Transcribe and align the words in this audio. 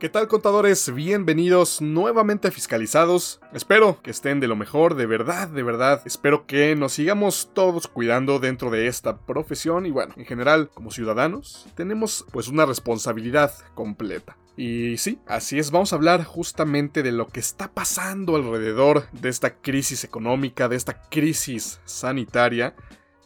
¿Qué 0.00 0.08
tal 0.08 0.26
contadores? 0.26 0.92
Bienvenidos 0.92 1.80
nuevamente 1.80 2.48
a 2.48 2.50
Fiscalizados. 2.50 3.40
Espero 3.52 4.02
que 4.02 4.10
estén 4.10 4.40
de 4.40 4.48
lo 4.48 4.56
mejor, 4.56 4.96
de 4.96 5.06
verdad, 5.06 5.48
de 5.48 5.62
verdad. 5.62 6.02
Espero 6.04 6.46
que 6.46 6.74
nos 6.74 6.94
sigamos 6.94 7.50
todos 7.54 7.86
cuidando 7.86 8.40
dentro 8.40 8.70
de 8.70 8.88
esta 8.88 9.18
profesión 9.18 9.86
y 9.86 9.92
bueno, 9.92 10.12
en 10.16 10.26
general, 10.26 10.68
como 10.74 10.90
ciudadanos, 10.90 11.66
tenemos 11.76 12.26
pues 12.32 12.48
una 12.48 12.66
responsabilidad 12.66 13.52
completa. 13.74 14.36
Y 14.56 14.98
sí, 14.98 15.20
así 15.26 15.60
es, 15.60 15.70
vamos 15.70 15.92
a 15.92 15.96
hablar 15.96 16.24
justamente 16.24 17.04
de 17.04 17.12
lo 17.12 17.28
que 17.28 17.40
está 17.40 17.72
pasando 17.72 18.34
alrededor 18.34 19.08
de 19.12 19.28
esta 19.28 19.54
crisis 19.60 20.02
económica, 20.02 20.68
de 20.68 20.76
esta 20.76 21.02
crisis 21.08 21.80
sanitaria 21.84 22.74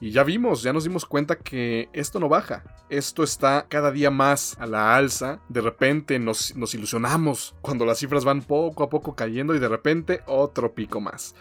y 0.00 0.12
ya 0.12 0.22
vimos, 0.22 0.62
ya 0.62 0.72
nos 0.72 0.84
dimos 0.84 1.04
cuenta 1.04 1.36
que 1.36 1.88
esto 1.92 2.20
no 2.20 2.28
baja. 2.28 2.62
Esto 2.88 3.24
está 3.24 3.66
cada 3.68 3.90
día 3.90 4.10
más 4.10 4.56
a 4.60 4.66
la 4.66 4.96
alza. 4.96 5.40
De 5.48 5.60
repente 5.60 6.18
nos, 6.18 6.54
nos, 6.54 6.74
ilusionamos 6.74 7.56
cuando 7.60 7.84
las 7.84 7.98
cifras 7.98 8.24
van 8.24 8.42
poco 8.42 8.84
a 8.84 8.88
poco 8.88 9.16
cayendo 9.16 9.54
y 9.54 9.58
de 9.58 9.68
repente 9.68 10.22
otro 10.26 10.72
pico 10.72 11.00
más. 11.00 11.34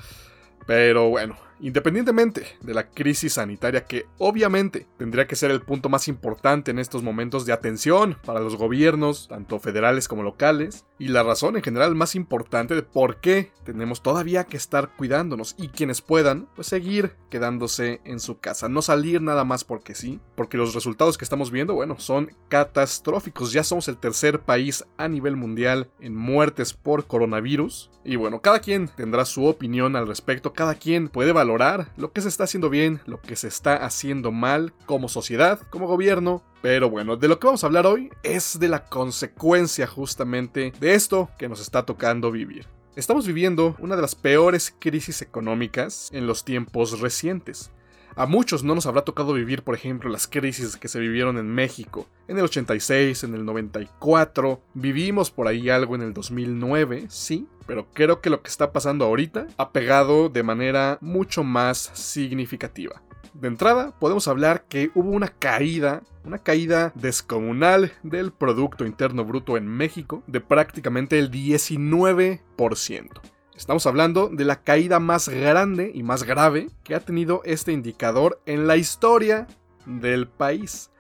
Pero 0.66 1.10
bueno, 1.10 1.38
Independientemente 1.60 2.46
de 2.62 2.74
la 2.74 2.90
crisis 2.90 3.34
sanitaria 3.34 3.86
que 3.86 4.06
obviamente 4.20 4.86
tendría 4.98 5.26
que 5.26 5.36
ser 5.36 5.50
el 5.50 5.62
punto 5.62 5.90
más 5.90 6.08
importante 6.08 6.72
en 6.72 6.78
estos 6.78 7.02
momentos 7.02 7.46
de 7.46 7.54
atención 7.54 8.18
para 8.24 8.40
los 8.40 8.56
gobiernos, 8.56 9.28
tanto 9.28 9.60
federales 9.60 10.08
como 10.08 10.22
locales, 10.22 10.86
y 11.00 11.08
la 11.08 11.24
razón 11.24 11.56
en 11.56 11.64
general 11.64 11.96
más 11.96 12.16
importante 12.16 12.76
de 12.76 12.84
por 12.84 13.20
qué 13.20 13.52
tenemos 13.64 14.04
todavía 14.04 14.44
que 14.44 14.58
estar 14.58 14.96
cuidándonos 14.96 15.56
y 15.58 15.70
quienes 15.70 16.02
puedan, 16.02 16.48
pues 16.56 16.68
seguir 16.68 17.16
quedándose 17.30 18.02
en 18.06 18.20
su 18.20 18.40
casa, 18.40 18.70
no 18.70 18.82
salir 18.82 19.22
nada 19.22 19.44
más 19.44 19.64
porque 19.64 19.96
sí, 19.96 20.20
porque 20.36 20.58
los 20.58 20.74
resultados 20.74 21.18
que 21.18 21.26
estamos 21.26 21.52
viendo, 21.52 21.74
bueno, 21.74 22.00
son 22.00 22.32
catastróficos, 22.50 23.52
ya 23.52 23.64
somos 23.64 23.88
el 23.88 23.98
tercer 23.98 24.42
país 24.42 24.86
a 24.98 25.08
nivel 25.08 25.36
mundial 25.36 25.90
en 26.00 26.16
muertes 26.16 26.74
por 26.74 27.08
coronavirus, 27.08 27.92
y 28.04 28.16
bueno, 28.16 28.42
cada 28.42 28.60
quien 28.60 28.88
tendrá 28.88 29.26
su 29.26 29.46
opinión 29.46 29.96
al 29.96 30.08
respecto, 30.08 30.54
cada 30.54 30.76
quien 30.76 31.10
puede 31.10 31.34
valorar 31.34 31.47
valorar 31.48 31.88
lo 31.96 32.12
que 32.12 32.20
se 32.20 32.28
está 32.28 32.44
haciendo 32.44 32.70
bien, 32.70 33.00
lo 33.06 33.22
que 33.22 33.38
se 33.38 33.48
está 33.48 33.78
haciendo 33.78 34.34
mal 34.34 34.74
como 34.86 35.08
sociedad, 35.08 35.62
como 35.70 35.88
gobierno. 35.88 36.44
Pero 36.62 36.90
bueno, 36.90 37.16
de 37.16 37.30
lo 37.30 37.40
que 37.40 37.48
vamos 37.48 37.64
a 37.64 37.68
hablar 37.68 37.86
hoy 37.86 38.10
es 38.24 38.60
de 38.60 38.68
la 38.68 38.84
consecuencia 38.84 39.88
justamente 39.88 40.74
de 40.78 40.94
esto 40.94 41.30
que 41.40 41.48
nos 41.48 41.62
está 41.62 41.86
tocando 41.86 42.32
vivir. 42.32 42.68
Estamos 42.98 43.26
viviendo 43.26 43.78
una 43.80 43.96
de 43.96 44.02
las 44.02 44.16
peores 44.16 44.76
crisis 44.78 45.22
económicas 45.22 46.10
en 46.12 46.28
los 46.28 46.44
tiempos 46.44 47.00
recientes. 47.00 47.72
A 48.18 48.26
muchos 48.26 48.64
no 48.64 48.74
nos 48.74 48.88
habrá 48.88 49.04
tocado 49.04 49.34
vivir, 49.34 49.62
por 49.62 49.76
ejemplo, 49.76 50.10
las 50.10 50.28
crisis 50.28 50.76
que 50.76 50.88
se 50.88 51.00
vivieron 51.00 51.38
en 51.38 51.54
México. 51.54 52.08
En 52.28 52.40
el 52.40 52.46
86, 52.46 53.24
en 53.24 53.36
el 53.36 53.46
94, 53.46 54.60
vivimos 54.74 55.30
por 55.30 55.48
ahí 55.48 55.70
algo 55.70 55.94
en 55.94 56.02
el 56.02 56.16
2009, 56.16 57.06
sí, 57.10 57.46
pero 57.68 57.86
creo 57.94 58.20
que 58.20 58.32
lo 58.32 58.42
que 58.42 58.50
está 58.50 58.74
pasando 58.74 59.06
ahorita 59.06 59.46
ha 59.56 59.72
pegado 59.72 60.30
de 60.30 60.42
manera 60.42 60.98
mucho 61.00 61.44
más 61.44 61.92
significativa. 61.94 63.04
De 63.36 63.50
entrada, 63.50 63.94
podemos 64.00 64.28
hablar 64.28 64.66
que 64.68 64.90
hubo 64.96 65.12
una 65.12 65.28
caída, 65.28 66.02
una 66.24 66.40
caída 66.40 66.94
descomunal 66.96 67.94
del 68.02 68.32
Producto 68.32 68.84
Interno 68.84 69.26
Bruto 69.26 69.58
en 69.58 69.68
México 69.68 70.24
de 70.26 70.42
prácticamente 70.42 71.20
el 71.20 71.30
19%. 71.30 73.22
Estamos 73.58 73.88
hablando 73.88 74.30
de 74.32 74.46
la 74.46 74.62
caída 74.62 75.00
más 75.00 75.30
grande 75.30 75.92
y 75.92 76.04
más 76.04 76.22
grave 76.22 76.70
que 76.84 76.94
ha 76.94 77.00
tenido 77.00 77.42
este 77.44 77.72
indicador 77.72 78.40
en 78.46 78.68
la 78.68 78.78
historia 78.78 79.48
del 79.88 80.28
país. 80.28 80.92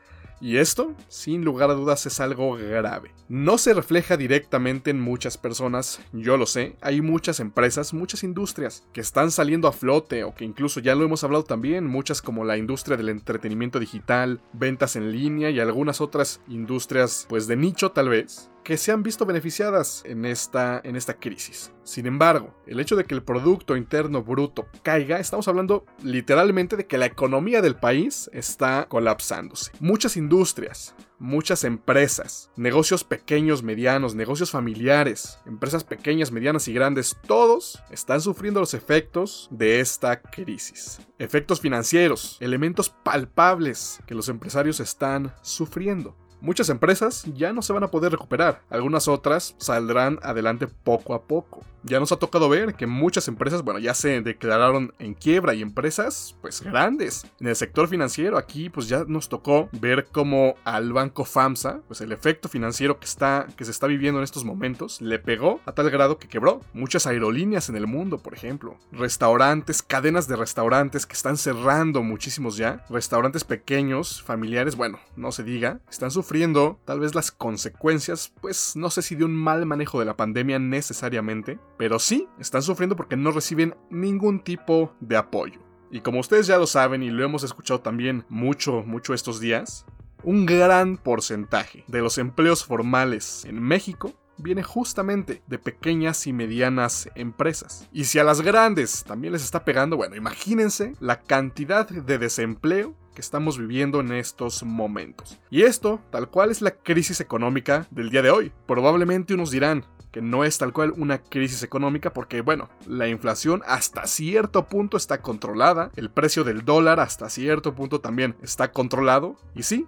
Y 0.41 0.57
esto, 0.57 0.95
sin 1.07 1.45
lugar 1.45 1.69
a 1.69 1.75
dudas, 1.75 2.07
es 2.07 2.19
algo 2.19 2.53
grave. 2.53 3.11
No 3.29 3.59
se 3.59 3.75
refleja 3.75 4.17
directamente 4.17 4.89
en 4.89 4.99
muchas 4.99 5.37
personas, 5.37 5.99
yo 6.13 6.35
lo 6.37 6.47
sé, 6.47 6.75
hay 6.81 7.01
muchas 7.01 7.39
empresas, 7.39 7.93
muchas 7.93 8.23
industrias 8.23 8.87
que 8.91 9.01
están 9.01 9.29
saliendo 9.29 9.67
a 9.67 9.71
flote 9.71 10.23
o 10.23 10.33
que 10.33 10.45
incluso 10.45 10.79
ya 10.79 10.95
lo 10.95 11.05
hemos 11.05 11.23
hablado 11.23 11.43
también, 11.43 11.85
muchas 11.85 12.21
como 12.21 12.43
la 12.43 12.57
industria 12.57 12.97
del 12.97 13.09
entretenimiento 13.09 13.79
digital, 13.79 14.41
ventas 14.53 14.95
en 14.95 15.11
línea 15.11 15.51
y 15.51 15.59
algunas 15.59 16.01
otras 16.01 16.41
industrias 16.47 17.25
pues 17.29 17.47
de 17.47 17.55
nicho 17.55 17.91
tal 17.91 18.09
vez, 18.09 18.49
que 18.67 18.75
se 18.75 18.91
han 18.91 19.01
visto 19.01 19.25
beneficiadas 19.25 20.03
en 20.05 20.25
esta, 20.25 20.81
en 20.83 20.97
esta 20.97 21.13
crisis. 21.13 21.71
Sin 21.85 22.05
embargo, 22.05 22.53
el 22.65 22.81
hecho 22.81 22.97
de 22.97 23.05
que 23.05 23.15
el 23.15 23.23
Producto 23.23 23.77
Interno 23.77 24.23
Bruto 24.23 24.67
caiga, 24.83 25.21
estamos 25.21 25.47
hablando 25.47 25.85
literalmente 26.03 26.75
de 26.75 26.85
que 26.85 26.97
la 26.97 27.05
economía 27.05 27.61
del 27.61 27.77
país 27.77 28.29
está 28.33 28.87
colapsándose. 28.89 29.71
Muchas 29.79 30.17
industrias, 30.17 30.95
muchas 31.17 31.63
empresas, 31.63 32.51
negocios 32.57 33.05
pequeños, 33.05 33.63
medianos, 33.63 34.15
negocios 34.15 34.51
familiares, 34.51 35.39
empresas 35.45 35.85
pequeñas, 35.85 36.33
medianas 36.33 36.67
y 36.67 36.73
grandes, 36.73 37.15
todos 37.25 37.81
están 37.89 38.19
sufriendo 38.19 38.59
los 38.59 38.73
efectos 38.73 39.47
de 39.49 39.79
esta 39.79 40.21
crisis. 40.21 40.99
Efectos 41.19 41.61
financieros, 41.61 42.35
elementos 42.41 42.89
palpables 42.89 44.01
que 44.05 44.13
los 44.13 44.27
empresarios 44.27 44.81
están 44.81 45.33
sufriendo. 45.41 46.17
Muchas 46.39 46.69
empresas 46.69 47.23
ya 47.33 47.51
no 47.51 47.61
se 47.61 47.73
van 47.73 47.83
a 47.83 47.89
poder 47.89 48.11
recuperar, 48.11 48.61
algunas 48.69 49.07
otras 49.07 49.55
saldrán 49.57 50.19
adelante 50.21 50.67
poco 50.67 51.15
a 51.15 51.23
poco. 51.23 51.63
Ya 51.87 52.01
nos 52.01 52.11
ha 52.11 52.17
tocado 52.17 52.49
ver 52.49 52.75
que 52.75 52.85
muchas 52.85 53.29
empresas, 53.29 53.61
bueno, 53.61 53.79
ya 53.79 53.93
se 53.93 54.21
declararon 54.21 54.93
en 54.99 55.13
quiebra 55.13 55.53
y 55.53 55.61
empresas, 55.61 56.35
pues 56.41 56.61
grandes. 56.61 57.25
En 57.39 57.47
el 57.47 57.55
sector 57.55 57.87
financiero 57.87 58.37
aquí, 58.37 58.69
pues 58.69 58.89
ya 58.89 59.05
nos 59.07 59.29
tocó 59.29 59.69
ver 59.71 60.07
cómo 60.11 60.55
al 60.65 60.91
banco 60.91 61.23
FAMSA, 61.23 61.79
pues 61.87 62.01
el 62.01 62.11
efecto 62.11 62.49
financiero 62.49 62.99
que 62.99 63.05
está, 63.05 63.47
que 63.55 63.63
se 63.63 63.71
está 63.71 63.87
viviendo 63.87 64.19
en 64.19 64.25
estos 64.25 64.43
momentos, 64.43 65.01
le 65.01 65.17
pegó 65.17 65.61
a 65.65 65.71
tal 65.71 65.89
grado 65.89 66.17
que 66.17 66.27
quebró. 66.27 66.59
Muchas 66.73 67.07
aerolíneas 67.07 67.69
en 67.69 67.77
el 67.77 67.87
mundo, 67.87 68.17
por 68.17 68.33
ejemplo, 68.33 68.77
restaurantes, 68.91 69.81
cadenas 69.81 70.27
de 70.27 70.35
restaurantes 70.35 71.05
que 71.05 71.13
están 71.13 71.37
cerrando 71.37 72.03
muchísimos 72.03 72.57
ya, 72.57 72.85
restaurantes 72.89 73.45
pequeños, 73.45 74.21
familiares, 74.21 74.75
bueno, 74.75 74.99
no 75.15 75.31
se 75.31 75.43
diga, 75.43 75.79
están 75.89 76.11
sufriendo 76.11 76.81
tal 76.83 76.99
vez 76.99 77.15
las 77.15 77.31
consecuencias, 77.31 78.33
pues 78.41 78.75
no 78.75 78.89
sé 78.89 79.01
si 79.01 79.15
de 79.15 79.23
un 79.23 79.35
mal 79.35 79.65
manejo 79.65 79.99
de 79.99 80.05
la 80.05 80.17
pandemia 80.17 80.59
necesariamente, 80.59 81.59
pero 81.77 81.99
sí 81.99 82.27
están 82.39 82.61
sufriendo 82.61 82.95
porque 82.95 83.15
no 83.15 83.31
reciben 83.31 83.75
ningún 83.89 84.39
tipo 84.39 84.93
de 84.99 85.17
apoyo. 85.17 85.59
Y 85.91 86.01
como 86.01 86.19
ustedes 86.19 86.47
ya 86.47 86.57
lo 86.57 86.67
saben 86.67 87.03
y 87.03 87.09
lo 87.09 87.23
hemos 87.23 87.43
escuchado 87.43 87.79
también 87.79 88.25
mucho, 88.29 88.83
mucho 88.85 89.13
estos 89.13 89.39
días, 89.39 89.85
un 90.23 90.45
gran 90.45 90.97
porcentaje 90.97 91.85
de 91.87 92.01
los 92.01 92.17
empleos 92.17 92.65
formales 92.65 93.45
en 93.45 93.61
México 93.61 94.13
viene 94.37 94.63
justamente 94.63 95.41
de 95.47 95.57
pequeñas 95.57 96.27
y 96.27 96.33
medianas 96.33 97.09
empresas. 97.15 97.87
Y 97.91 98.05
si 98.05 98.19
a 98.19 98.23
las 98.23 98.41
grandes 98.41 99.03
también 99.03 99.33
les 99.33 99.43
está 99.43 99.65
pegando, 99.65 99.97
bueno, 99.97 100.15
imagínense 100.15 100.93
la 100.99 101.21
cantidad 101.21 101.87
de 101.87 102.17
desempleo 102.17 102.95
que 103.15 103.21
estamos 103.21 103.57
viviendo 103.57 103.99
en 103.99 104.11
estos 104.11 104.61
momentos. 104.63 105.39
Y 105.49 105.63
esto, 105.63 105.99
tal 106.11 106.29
cual 106.29 106.51
es 106.51 106.61
la 106.61 106.71
crisis 106.71 107.19
económica 107.19 107.87
del 107.89 108.11
día 108.11 108.21
de 108.21 108.29
hoy. 108.29 108.51
Probablemente 108.67 109.33
unos 109.33 109.49
dirán, 109.49 109.85
que 110.11 110.21
no 110.21 110.43
es 110.43 110.57
tal 110.57 110.73
cual 110.73 110.93
una 110.97 111.19
crisis 111.19 111.63
económica 111.63 112.13
porque, 112.13 112.41
bueno, 112.41 112.69
la 112.85 113.07
inflación 113.07 113.61
hasta 113.67 114.07
cierto 114.07 114.67
punto 114.67 114.97
está 114.97 115.21
controlada, 115.21 115.91
el 115.95 116.09
precio 116.09 116.43
del 116.43 116.65
dólar 116.65 116.99
hasta 116.99 117.29
cierto 117.29 117.75
punto 117.75 118.01
también 118.01 118.35
está 118.41 118.71
controlado, 118.71 119.35
y 119.55 119.63
sí, 119.63 119.87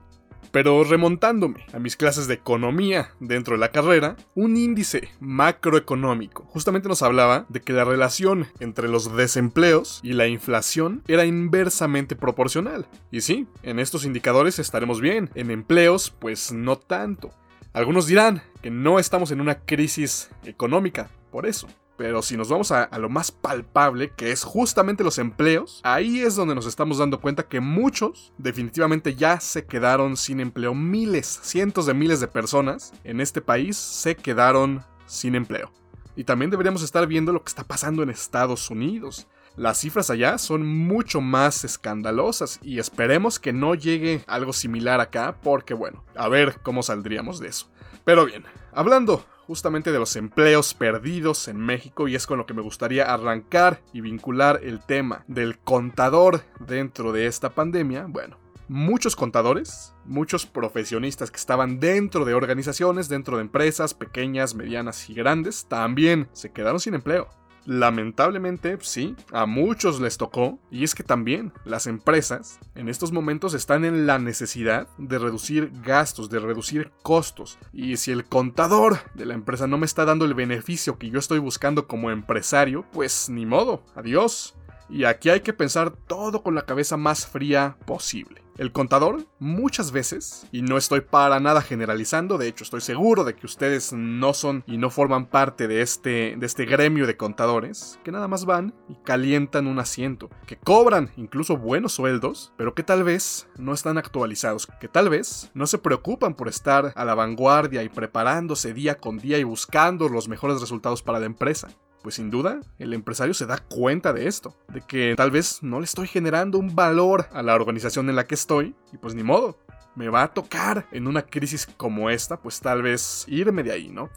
pero 0.52 0.84
remontándome 0.84 1.66
a 1.74 1.80
mis 1.80 1.96
clases 1.96 2.28
de 2.28 2.34
economía 2.34 3.12
dentro 3.20 3.54
de 3.54 3.60
la 3.60 3.72
carrera, 3.72 4.16
un 4.36 4.58
índice 4.58 5.10
macroeconómico 5.20 6.44
justamente 6.46 6.90
nos 6.90 7.04
hablaba 7.04 7.46
de 7.50 7.62
que 7.62 7.74
la 7.74 7.86
relación 7.86 8.48
entre 8.60 8.88
los 8.88 9.16
desempleos 9.16 10.00
y 10.04 10.14
la 10.14 10.28
inflación 10.28 11.04
era 11.08 11.26
inversamente 11.26 12.16
proporcional. 12.16 12.88
Y 13.12 13.22
sí, 13.22 13.48
en 13.64 13.80
estos 13.80 14.06
indicadores 14.06 14.60
estaremos 14.60 15.02
bien, 15.02 15.30
en 15.36 15.52
empleos 15.52 16.10
pues 16.10 16.52
no 16.52 16.78
tanto. 16.78 17.32
Algunos 17.72 18.08
dirán 18.08 18.42
que 18.64 18.72
no 18.72 18.98
estamos 18.98 19.30
en 19.32 19.42
una 19.42 19.60
crisis 19.60 20.32
económica, 20.44 21.10
por 21.32 21.46
eso. 21.46 21.68
Pero 21.98 22.22
si 22.22 22.36
nos 22.36 22.50
vamos 22.50 22.72
a, 22.72 22.90
lo 22.98 23.10
más 23.10 23.30
palpable, 23.30 24.12
que 24.16 24.32
es 24.32 24.44
justamente 24.44 25.04
los 25.04 25.20
empleos, 25.20 25.82
ahí 25.84 26.22
es 26.22 26.36
donde 26.36 26.56
nos 26.56 26.66
estamos 26.66 26.98
dando 26.98 27.20
cuenta 27.20 27.48
que 27.48 27.60
muchos 27.60 28.32
definitivamente 28.38 29.16
ya 29.16 29.40
se 29.40 29.66
quedaron 29.66 30.18
sin 30.18 30.40
empleo. 30.40 30.74
Miles, 30.74 31.42
cientos 31.44 31.86
de 31.86 31.94
miles 31.94 32.22
de 32.22 32.28
personas 32.28 32.94
en 33.04 33.22
este 33.22 33.42
país 33.42 33.78
se 33.78 34.16
quedaron 34.16 34.82
sin 35.06 35.36
empleo. 35.36 35.72
Y 36.16 36.24
también 36.24 36.50
deberíamos 36.50 36.84
estar 36.84 37.06
viendo 37.06 37.34
lo 37.34 37.44
que 37.44 37.50
está 37.50 37.66
pasando 37.66 38.02
en 38.02 38.10
Estados 38.10 38.70
Unidos. 38.72 39.28
Las 39.56 39.80
cifras 39.80 40.10
allá 40.10 40.38
son 40.38 40.66
mucho 40.66 41.22
más 41.22 41.64
escandalosas 41.64 42.60
y 42.62 42.80
esperemos 42.80 43.40
que 43.40 43.54
no 43.54 43.76
llegue 43.76 44.24
algo 44.28 44.54
similar 44.54 45.02
acá 45.02 45.38
porque 45.42 45.74
bueno, 45.74 46.04
a 46.16 46.28
ver 46.30 46.60
cómo 46.62 46.84
saldríamos 46.84 47.40
de 47.40 47.50
eso. 47.50 47.70
Pero 48.06 48.26
bien, 48.26 48.44
hablando 48.72 49.26
justamente 49.50 49.92
de 49.92 50.00
los 50.00 50.16
empleos 50.16 50.74
perdidos 50.76 51.48
en 51.48 51.58
México 51.58 52.08
y 52.08 52.16
es 52.16 52.28
con 52.28 52.38
lo 52.38 52.46
que 52.46 52.54
me 52.54 52.62
gustaría 52.62 53.12
arrancar 53.12 53.82
y 53.94 54.02
vincular 54.02 54.62
el 54.64 54.80
tema 54.80 55.26
del 55.28 55.58
contador 55.58 56.44
dentro 56.60 57.12
de 57.12 57.26
esta 57.26 57.50
pandemia, 57.50 58.06
bueno, 58.08 58.38
muchos 58.68 59.16
contadores, 59.16 59.96
muchos 60.06 60.46
profesionistas 60.46 61.32
que 61.32 61.38
estaban 61.38 61.80
dentro 61.80 62.24
de 62.24 62.36
organizaciones, 62.36 63.10
dentro 63.10 63.38
de 63.38 63.42
empresas 63.42 63.96
pequeñas, 63.96 64.54
medianas 64.54 65.10
y 65.10 65.16
grandes, 65.16 65.66
también 65.68 66.30
se 66.32 66.52
quedaron 66.52 66.80
sin 66.80 66.94
empleo. 66.94 67.28
Lamentablemente, 67.66 68.78
sí, 68.82 69.16
a 69.32 69.46
muchos 69.46 70.00
les 70.00 70.18
tocó, 70.18 70.60
y 70.72 70.84
es 70.84 70.96
que 70.96 71.04
también 71.04 71.54
las 71.66 71.88
empresas 71.88 72.60
en 72.76 72.90
estos 72.90 73.12
momentos 73.12 73.54
están 73.54 73.86
en 73.86 74.08
la 74.08 74.20
necesidad 74.20 74.88
de 74.98 75.20
reducir 75.20 75.72
gastos, 75.84 76.30
de 76.30 76.40
reducir 76.40 76.92
costos, 77.04 77.58
y 77.74 77.98
si 77.98 78.12
el 78.12 78.26
contador 78.26 79.00
de 79.14 79.26
la 79.26 79.34
empresa 79.34 79.68
no 79.68 79.78
me 79.78 79.86
está 79.86 80.06
dando 80.06 80.26
el 80.26 80.34
beneficio 80.34 80.98
que 80.98 81.10
yo 81.10 81.20
estoy 81.20 81.40
buscando 81.40 81.88
como 81.88 82.12
empresario, 82.12 82.86
pues 82.92 83.30
ni 83.30 83.46
modo, 83.46 83.84
adiós. 83.96 84.56
Y 84.90 85.04
aquí 85.04 85.30
hay 85.30 85.42
que 85.42 85.54
pensar 85.54 85.92
todo 85.92 86.42
con 86.42 86.56
la 86.56 86.66
cabeza 86.66 86.98
más 86.98 87.28
fría 87.28 87.78
posible. 87.86 88.44
El 88.60 88.74
contador, 88.74 89.26
muchas 89.40 89.94
veces, 89.94 90.46
y 90.52 90.64
no 90.64 90.76
estoy 90.76 91.00
para 91.00 91.40
nada 91.40 91.62
generalizando, 91.62 92.38
de 92.38 92.50
hecho 92.50 92.66
estoy 92.66 92.82
seguro 92.82 93.24
de 93.24 93.34
que 93.34 93.46
ustedes 93.46 93.94
no 93.94 94.34
son 94.34 94.66
y 94.68 94.76
no 94.76 94.90
forman 94.90 95.28
parte 95.28 95.70
de 95.70 95.82
este, 95.82 96.36
de 96.38 96.46
este 96.46 96.66
gremio 96.66 97.08
de 97.08 97.16
contadores, 97.16 98.02
que 98.04 98.12
nada 98.12 98.28
más 98.28 98.44
van 98.44 98.74
y 98.90 98.96
calientan 98.96 99.66
un 99.66 99.80
asiento, 99.80 100.30
que 100.46 100.58
cobran 100.58 101.10
incluso 101.16 101.56
buenos 101.56 101.94
sueldos, 101.94 102.52
pero 102.58 102.76
que 102.76 102.84
tal 102.84 103.06
vez 103.06 103.48
no 103.58 103.74
están 103.74 103.98
actualizados, 103.98 104.68
que 104.82 104.90
tal 104.90 105.08
vez 105.08 105.52
no 105.54 105.66
se 105.66 105.78
preocupan 105.78 106.34
por 106.34 106.50
estar 106.50 106.92
a 106.98 107.06
la 107.06 107.16
vanguardia 107.16 107.82
y 107.84 107.88
preparándose 107.88 108.74
día 108.74 108.96
con 108.96 109.20
día 109.20 109.38
y 109.38 109.46
buscando 109.46 110.10
los 110.10 110.28
mejores 110.28 110.60
resultados 110.60 111.02
para 111.02 111.20
la 111.20 111.28
empresa. 111.28 111.70
Pues 112.02 112.16
sin 112.16 112.30
duda, 112.30 112.62
el 112.78 112.94
empresario 112.94 113.34
se 113.34 113.46
da 113.46 113.58
cuenta 113.58 114.14
de 114.14 114.28
esto, 114.28 114.56
de 114.70 114.82
que 114.82 115.16
tal 115.18 115.32
vez 115.32 115.62
no 115.62 115.80
le 115.80 115.86
estoy 115.86 116.08
generando 116.08 116.58
un 116.58 116.76
valor 116.76 117.28
a 117.34 117.44
la 117.44 117.56
organización 117.56 118.10
en 118.10 118.16
la 118.16 118.26
que 118.26 118.36
estoy, 118.36 118.76
y 118.94 118.98
pues 118.98 119.16
ni 119.16 119.24
modo, 119.24 119.60
me 119.96 120.08
va 120.08 120.24
a 120.24 120.34
tocar 120.34 120.88
en 120.92 121.08
una 121.08 121.24
crisis 121.24 121.66
como 121.66 122.10
esta, 122.10 122.38
pues 122.38 122.62
tal 122.62 122.82
vez 122.82 123.26
irme 123.28 123.64
de 123.64 123.74
ahí, 123.74 123.90
¿no? 123.90 124.10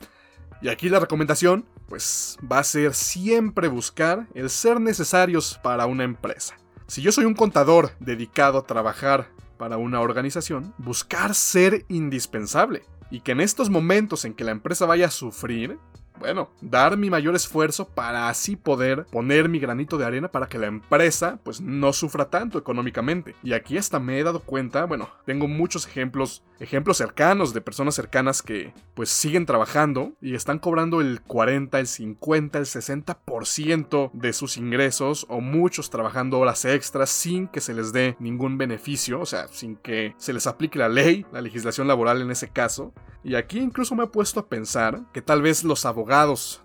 Y 0.61 0.69
aquí 0.69 0.89
la 0.89 1.01
recomendación, 1.01 1.67
pues 1.89 2.39
va 2.51 2.61
a 2.61 2.65
ser 2.65 2.95
siempre 2.95 3.67
buscar 3.67 4.29
el 4.35 4.49
ser 4.49 4.81
necesarios 4.81 5.59
para 5.61 5.87
una 5.87 6.05
empresa. 6.05 6.57
Si 6.87 7.03
yo 7.03 7.11
soy 7.11 7.25
un 7.25 7.35
contador 7.35 7.91
dedicado 7.99 8.59
a 8.59 8.67
trabajar 8.67 9.29
para 9.59 9.77
una 9.77 10.01
organización, 10.01 10.73
buscar 10.79 11.35
ser 11.35 11.85
indispensable. 11.89 12.85
Y 13.11 13.21
que 13.21 13.33
en 13.33 13.41
estos 13.41 13.71
momentos 13.71 14.25
en 14.25 14.35
que 14.35 14.45
la 14.45 14.53
empresa 14.53 14.87
vaya 14.87 15.07
a 15.07 15.11
sufrir, 15.11 15.79
bueno, 16.19 16.51
dar 16.61 16.97
mi 16.97 17.11
mayor 17.11 17.35
esfuerzo 17.35 17.89
para 17.89 18.29
así 18.29 18.57
poder 18.57 19.07
poner 19.07 19.49
mi 19.49 19.59
granito 19.59 19.99
de 19.99 20.05
arena 20.05 20.29
para 20.29 20.49
que 20.49 20.59
la 20.59 20.67
empresa 20.67 21.39
pues 21.43 21.61
no 21.61 21.93
sufra 21.93 22.31
tanto 22.31 22.59
económicamente. 22.59 23.35
Y 23.43 23.53
aquí 23.55 23.77
hasta 23.77 23.99
me 23.99 24.19
he 24.19 24.25
dado 24.25 24.41
cuenta, 24.41 24.85
bueno, 24.85 25.09
tengo 25.27 25.49
muchos 25.49 25.87
ejemplos, 25.87 26.45
ejemplos 26.61 26.99
cercanos 26.99 27.53
de 27.53 27.61
personas 27.61 27.95
cercanas 27.95 28.41
que 28.43 28.73
pues 28.95 29.11
siguen 29.11 29.47
trabajando 29.47 30.13
y 30.21 30.35
están 30.35 30.59
cobrando 30.59 31.01
el 31.01 31.23
40, 31.23 31.81
el 31.81 31.87
50, 31.87 32.59
el 32.59 32.67
60% 32.67 34.11
de 34.13 34.33
sus 34.33 34.57
ingresos 34.57 35.27
o 35.29 35.41
muchos 35.41 35.91
trabajando 35.91 36.39
horas 36.39 36.65
extras 36.65 37.11
sin 37.11 37.49
que 37.49 37.61
se 37.61 37.75
les 37.75 37.93
dé 37.93 38.17
ningún 38.21 38.59
beneficio, 38.59 39.21
o 39.21 39.27
sea, 39.27 39.49
sin 39.49 39.77
que 39.77 40.15
se 40.19 40.33
les 40.33 40.47
aplique 40.47 40.79
la 40.79 40.89
ley, 40.89 41.27
la 41.33 41.41
legislación 41.41 41.89
laboral 41.89 42.23
en 42.23 42.31
ese 42.31 42.49
caso. 42.49 42.93
Y 43.25 43.37
aquí 43.37 43.61
incluso 43.61 43.95
me 43.95 44.05
he 44.05 44.09
puesto 44.09 44.41
a 44.41 44.49
pensar 44.49 45.01
que 45.13 45.23
tal 45.23 45.43
vez 45.43 45.63
los 45.63 45.87
abogados 45.87 46.12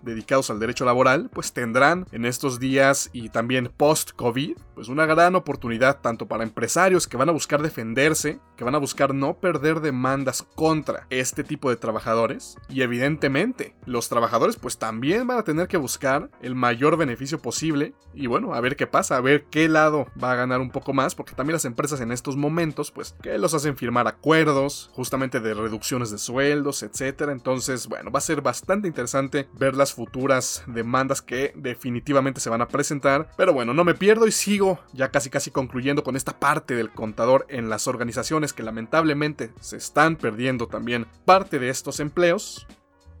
dedicados 0.02 0.50
al 0.50 0.60
derecho 0.60 0.84
laboral 0.84 1.30
pues 1.32 1.52
tendrán 1.52 2.06
en 2.12 2.24
estos 2.24 2.60
días 2.60 3.10
y 3.12 3.30
también 3.30 3.72
post-COVID 3.76 4.56
pues 4.74 4.88
una 4.88 5.06
gran 5.06 5.34
oportunidad 5.34 6.00
tanto 6.00 6.28
para 6.28 6.44
empresarios 6.44 7.08
que 7.08 7.16
van 7.16 7.28
a 7.28 7.32
buscar 7.32 7.62
defenderse, 7.62 8.38
que 8.56 8.62
van 8.62 8.76
a 8.76 8.78
buscar 8.78 9.14
no 9.14 9.38
perder 9.38 9.80
demandas 9.80 10.42
contra 10.54 11.06
este 11.10 11.42
tipo 11.42 11.70
de 11.70 11.76
trabajadores 11.76 12.56
y 12.68 12.82
evidentemente 12.82 13.74
los 13.86 14.08
trabajadores 14.08 14.56
pues 14.56 14.78
también 14.78 15.26
van 15.26 15.38
a 15.38 15.44
tener 15.44 15.66
que 15.66 15.78
buscar 15.78 16.30
el 16.40 16.54
mayor 16.54 16.96
beneficio 16.96 17.40
posible 17.40 17.94
y 18.14 18.26
bueno, 18.26 18.54
a 18.54 18.60
ver 18.60 18.76
qué 18.76 18.86
pasa, 18.86 19.16
a 19.16 19.20
ver 19.20 19.46
qué 19.50 19.68
lado 19.68 20.06
va 20.22 20.32
a 20.32 20.36
ganar 20.36 20.60
un 20.60 20.70
poco 20.70 20.92
más 20.92 21.14
porque 21.14 21.34
también 21.34 21.54
las 21.54 21.64
empresas 21.64 22.00
en 22.00 22.12
estos 22.12 22.36
momentos 22.36 22.92
pues 22.92 23.16
que 23.22 23.36
los 23.38 23.54
hacen 23.54 23.76
firmar 23.76 24.06
acuerdos 24.06 24.90
justamente 24.92 25.40
de 25.40 25.54
reducciones 25.54 26.10
de 26.10 26.18
sueldo 26.18 26.58
etcétera. 26.58 27.32
Entonces, 27.32 27.86
bueno, 27.86 28.10
va 28.10 28.18
a 28.18 28.22
ser 28.22 28.42
bastante 28.42 28.88
interesante 28.88 29.27
ver 29.54 29.74
las 29.74 29.94
futuras 29.94 30.62
demandas 30.66 31.22
que 31.22 31.52
definitivamente 31.56 32.40
se 32.40 32.50
van 32.50 32.62
a 32.62 32.68
presentar. 32.68 33.30
Pero 33.36 33.52
bueno, 33.52 33.74
no 33.74 33.84
me 33.84 33.94
pierdo 33.94 34.26
y 34.26 34.32
sigo 34.32 34.78
ya 34.92 35.10
casi 35.10 35.30
casi 35.30 35.50
concluyendo 35.50 36.02
con 36.02 36.16
esta 36.16 36.38
parte 36.38 36.74
del 36.74 36.90
contador 36.90 37.46
en 37.48 37.68
las 37.68 37.86
organizaciones 37.86 38.52
que 38.52 38.62
lamentablemente 38.62 39.52
se 39.60 39.76
están 39.76 40.16
perdiendo 40.16 40.66
también 40.66 41.06
parte 41.24 41.58
de 41.58 41.68
estos 41.68 42.00
empleos. 42.00 42.66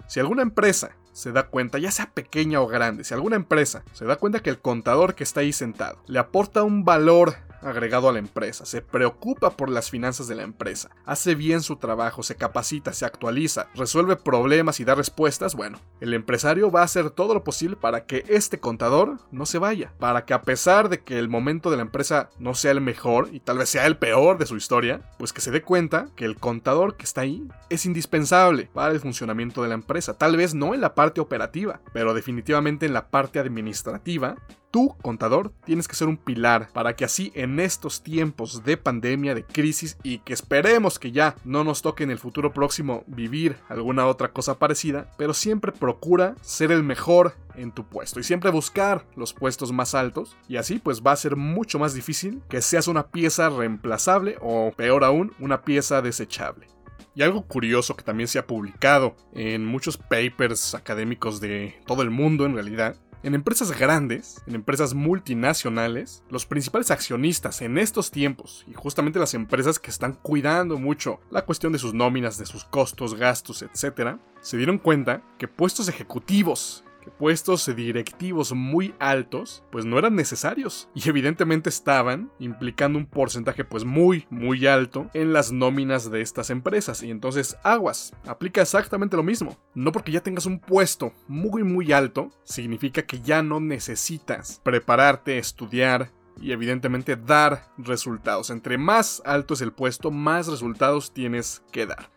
Si 0.06 0.20
alguna 0.20 0.42
empresa 0.42 0.96
se 1.12 1.32
da 1.32 1.48
cuenta, 1.48 1.78
ya 1.78 1.90
sea 1.90 2.12
pequeña 2.12 2.60
o 2.60 2.68
grande, 2.68 3.04
si 3.04 3.12
alguna 3.12 3.36
empresa 3.36 3.82
se 3.92 4.04
da 4.04 4.16
cuenta 4.16 4.40
que 4.40 4.50
el 4.50 4.60
contador 4.60 5.14
que 5.14 5.24
está 5.24 5.40
ahí 5.40 5.52
sentado 5.52 6.00
le 6.06 6.18
aporta 6.18 6.62
un 6.62 6.84
valor 6.84 7.34
agregado 7.62 8.08
a 8.08 8.12
la 8.12 8.18
empresa, 8.18 8.66
se 8.66 8.82
preocupa 8.82 9.50
por 9.50 9.70
las 9.70 9.90
finanzas 9.90 10.28
de 10.28 10.34
la 10.34 10.42
empresa, 10.42 10.90
hace 11.04 11.34
bien 11.34 11.62
su 11.62 11.76
trabajo, 11.76 12.22
se 12.22 12.36
capacita, 12.36 12.92
se 12.92 13.04
actualiza, 13.04 13.68
resuelve 13.74 14.16
problemas 14.16 14.80
y 14.80 14.84
da 14.84 14.94
respuestas, 14.94 15.54
bueno, 15.54 15.78
el 16.00 16.14
empresario 16.14 16.70
va 16.70 16.82
a 16.82 16.84
hacer 16.84 17.10
todo 17.10 17.34
lo 17.34 17.44
posible 17.44 17.76
para 17.76 18.04
que 18.04 18.24
este 18.28 18.60
contador 18.60 19.18
no 19.30 19.46
se 19.46 19.58
vaya, 19.58 19.92
para 19.98 20.24
que 20.24 20.34
a 20.34 20.42
pesar 20.42 20.88
de 20.88 21.00
que 21.00 21.18
el 21.18 21.28
momento 21.28 21.70
de 21.70 21.76
la 21.76 21.82
empresa 21.82 22.30
no 22.38 22.54
sea 22.54 22.72
el 22.72 22.80
mejor 22.80 23.28
y 23.32 23.40
tal 23.40 23.58
vez 23.58 23.68
sea 23.68 23.86
el 23.86 23.96
peor 23.96 24.38
de 24.38 24.46
su 24.46 24.56
historia, 24.56 25.02
pues 25.18 25.32
que 25.32 25.40
se 25.40 25.50
dé 25.50 25.62
cuenta 25.62 26.08
que 26.16 26.24
el 26.24 26.36
contador 26.36 26.96
que 26.96 27.04
está 27.04 27.22
ahí 27.22 27.46
es 27.70 27.86
indispensable 27.86 28.70
para 28.72 28.92
el 28.92 29.00
funcionamiento 29.00 29.62
de 29.62 29.68
la 29.68 29.74
empresa, 29.74 30.14
tal 30.14 30.36
vez 30.36 30.54
no 30.54 30.74
en 30.74 30.80
la 30.80 30.94
parte 30.94 31.20
operativa, 31.20 31.80
pero 31.92 32.14
definitivamente 32.14 32.86
en 32.86 32.92
la 32.92 33.10
parte 33.10 33.38
administrativa 33.38 34.36
Tú, 34.70 34.94
contador, 35.00 35.52
tienes 35.64 35.88
que 35.88 35.96
ser 35.96 36.08
un 36.08 36.18
pilar 36.18 36.68
para 36.74 36.94
que 36.94 37.06
así 37.06 37.32
en 37.34 37.58
estos 37.58 38.02
tiempos 38.02 38.64
de 38.64 38.76
pandemia, 38.76 39.34
de 39.34 39.44
crisis 39.44 39.96
y 40.02 40.18
que 40.18 40.34
esperemos 40.34 40.98
que 40.98 41.10
ya 41.10 41.36
no 41.44 41.64
nos 41.64 41.80
toque 41.80 42.04
en 42.04 42.10
el 42.10 42.18
futuro 42.18 42.52
próximo 42.52 43.02
vivir 43.06 43.56
alguna 43.70 44.06
otra 44.06 44.32
cosa 44.32 44.58
parecida, 44.58 45.10
pero 45.16 45.32
siempre 45.32 45.72
procura 45.72 46.34
ser 46.42 46.70
el 46.70 46.82
mejor 46.82 47.34
en 47.54 47.72
tu 47.72 47.88
puesto 47.88 48.20
y 48.20 48.24
siempre 48.24 48.50
buscar 48.50 49.06
los 49.16 49.32
puestos 49.32 49.72
más 49.72 49.94
altos 49.94 50.36
y 50.48 50.56
así 50.56 50.78
pues 50.78 51.02
va 51.02 51.12
a 51.12 51.16
ser 51.16 51.36
mucho 51.36 51.78
más 51.78 51.94
difícil 51.94 52.42
que 52.50 52.60
seas 52.60 52.88
una 52.88 53.08
pieza 53.08 53.48
reemplazable 53.48 54.36
o 54.42 54.72
peor 54.76 55.02
aún 55.02 55.32
una 55.38 55.62
pieza 55.62 56.02
desechable. 56.02 56.68
Y 57.14 57.22
algo 57.22 57.42
curioso 57.46 57.96
que 57.96 58.04
también 58.04 58.28
se 58.28 58.38
ha 58.38 58.46
publicado 58.46 59.16
en 59.34 59.64
muchos 59.64 59.96
papers 59.96 60.74
académicos 60.74 61.40
de 61.40 61.74
todo 61.86 62.02
el 62.02 62.10
mundo 62.10 62.46
en 62.46 62.54
realidad 62.54 62.96
en 63.22 63.34
empresas 63.34 63.76
grandes, 63.76 64.42
en 64.46 64.54
empresas 64.54 64.94
multinacionales, 64.94 66.22
los 66.30 66.46
principales 66.46 66.90
accionistas 66.90 67.62
en 67.62 67.78
estos 67.78 68.10
tiempos, 68.10 68.64
y 68.66 68.74
justamente 68.74 69.18
las 69.18 69.34
empresas 69.34 69.78
que 69.78 69.90
están 69.90 70.14
cuidando 70.14 70.78
mucho 70.78 71.20
la 71.30 71.44
cuestión 71.44 71.72
de 71.72 71.78
sus 71.78 71.94
nóminas, 71.94 72.38
de 72.38 72.46
sus 72.46 72.64
costos, 72.64 73.14
gastos, 73.14 73.62
etc., 73.62 74.18
se 74.40 74.56
dieron 74.56 74.78
cuenta 74.78 75.22
que 75.38 75.48
puestos 75.48 75.88
ejecutivos 75.88 76.84
puestos 77.08 77.74
directivos 77.74 78.52
muy 78.52 78.94
altos 78.98 79.64
pues 79.70 79.84
no 79.84 79.98
eran 79.98 80.14
necesarios 80.14 80.88
y 80.94 81.08
evidentemente 81.08 81.68
estaban 81.68 82.30
implicando 82.38 82.98
un 82.98 83.06
porcentaje 83.06 83.64
pues 83.64 83.84
muy 83.84 84.26
muy 84.30 84.66
alto 84.66 85.10
en 85.14 85.32
las 85.32 85.52
nóminas 85.52 86.10
de 86.10 86.20
estas 86.20 86.50
empresas 86.50 87.02
y 87.02 87.10
entonces 87.10 87.56
aguas, 87.62 88.12
aplica 88.26 88.62
exactamente 88.62 89.16
lo 89.16 89.22
mismo. 89.22 89.56
No 89.74 89.92
porque 89.92 90.12
ya 90.12 90.20
tengas 90.20 90.46
un 90.46 90.60
puesto 90.60 91.12
muy 91.26 91.62
muy 91.62 91.92
alto 91.92 92.30
significa 92.44 93.02
que 93.02 93.20
ya 93.20 93.42
no 93.42 93.60
necesitas 93.60 94.60
prepararte, 94.64 95.38
estudiar, 95.38 96.10
y 96.40 96.52
evidentemente 96.52 97.16
dar 97.16 97.64
resultados. 97.76 98.50
Entre 98.50 98.78
más 98.78 99.22
alto 99.24 99.54
es 99.54 99.60
el 99.60 99.72
puesto, 99.72 100.10
más 100.10 100.46
resultados 100.46 101.12
tienes 101.12 101.62
que 101.72 101.86
dar. 101.86 102.10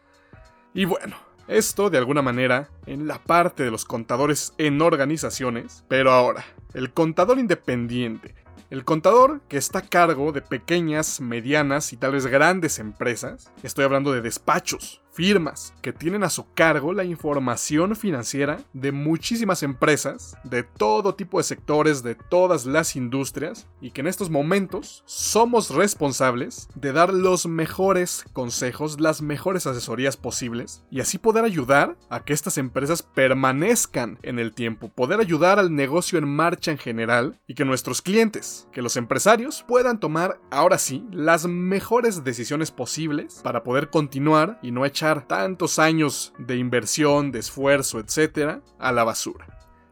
Y 0.74 0.86
bueno, 0.86 1.16
esto, 1.52 1.90
de 1.90 1.98
alguna 1.98 2.22
manera, 2.22 2.70
en 2.86 3.08
la 3.08 3.22
parte 3.22 3.64
de 3.64 3.72
los 3.72 3.86
contadores 3.86 4.54
en 4.58 4.82
organizaciones, 4.82 5.84
pero 5.88 6.12
ahora, 6.12 6.46
el 6.74 6.94
contador 6.94 7.40
independiente, 7.40 8.36
el 8.70 8.86
contador 8.86 9.42
que 9.50 9.58
está 9.58 9.80
a 9.80 9.90
cargo 9.90 10.32
de 10.32 10.42
pequeñas, 10.42 11.20
medianas 11.20 11.92
y 11.92 11.98
tal 11.98 12.14
vez 12.14 12.26
grandes 12.26 12.80
empresas, 12.80 13.52
estoy 13.64 13.84
hablando 13.84 14.14
de 14.14 14.22
despachos, 14.22 15.02
firmas 15.12 15.74
que 15.82 15.94
tienen 15.94 16.24
a 16.24 16.30
su 16.30 16.52
cargo 16.54 16.94
la 16.94 17.04
información 17.04 17.96
financiera 17.96 18.60
de 18.74 18.92
muchísimas 18.92 19.64
empresas, 19.64 20.36
de 20.44 20.64
todo 20.64 21.16
tipo 21.16 21.38
de 21.38 21.44
sectores, 21.44 22.04
de 22.04 22.16
todas 22.16 22.66
las 22.66 22.96
industrias, 22.96 23.68
y 23.82 23.92
que 23.92 24.02
en 24.02 24.08
estos 24.08 24.30
momentos 24.30 25.04
somos 25.06 25.70
responsables 25.70 26.70
de 26.76 26.94
dar 26.94 27.14
los 27.14 27.46
mejores 27.46 28.26
consejos, 28.34 29.00
las 29.00 29.22
mejores 29.22 29.68
asesorías 29.68 30.18
posibles, 30.18 30.84
y 30.90 31.02
así 31.02 31.18
poder 31.18 31.44
ayudar 31.44 31.98
a 32.10 32.24
que 32.24 32.34
estas 32.34 32.58
empresas 32.58 33.04
permanezcan 33.04 34.18
en 34.24 34.40
el 34.40 34.54
tiempo, 34.54 34.90
poder 34.90 35.20
ayudar 35.20 35.60
al 35.60 35.76
negocio 35.76 36.18
en 36.18 36.28
marcha 36.28 36.72
en 36.72 36.78
general, 36.78 37.40
y 37.48 37.56
que 37.56 37.66
nuestros 37.66 38.02
clientes, 38.02 38.68
que 38.72 38.82
los 38.82 38.96
empresarios 38.98 39.64
puedan 39.68 40.00
tomar 40.00 40.40
ahora 40.52 40.78
sí 40.78 41.06
las 41.12 41.46
mejores 41.46 42.24
decisiones 42.24 42.72
posibles 42.72 43.42
para 43.44 43.64
poder 43.64 43.90
continuar 43.90 44.60
y 44.62 44.72
no 44.72 44.86
tantos 45.02 45.80
años 45.80 46.34
de 46.38 46.58
inversión, 46.58 47.32
de 47.32 47.40
esfuerzo, 47.40 48.00
etcétera, 48.00 48.62
a 48.78 48.92
la 48.92 49.04
basura. 49.04 49.48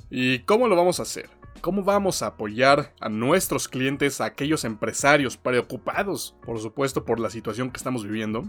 ¿Y 0.09 0.39
cómo 0.39 0.67
lo 0.67 0.75
vamos 0.75 0.99
a 0.99 1.03
hacer? 1.03 1.29
¿Cómo 1.61 1.83
vamos 1.83 2.21
a 2.21 2.27
apoyar 2.27 2.93
a 2.99 3.09
nuestros 3.09 3.67
clientes, 3.67 4.21
a 4.21 4.25
aquellos 4.25 4.63
empresarios 4.63 5.35
preocupados, 5.35 6.35
por 6.45 6.59
supuesto, 6.59 7.05
por 7.05 7.19
la 7.19 7.29
situación 7.29 7.71
que 7.71 7.77
estamos 7.77 8.03
viviendo? 8.03 8.43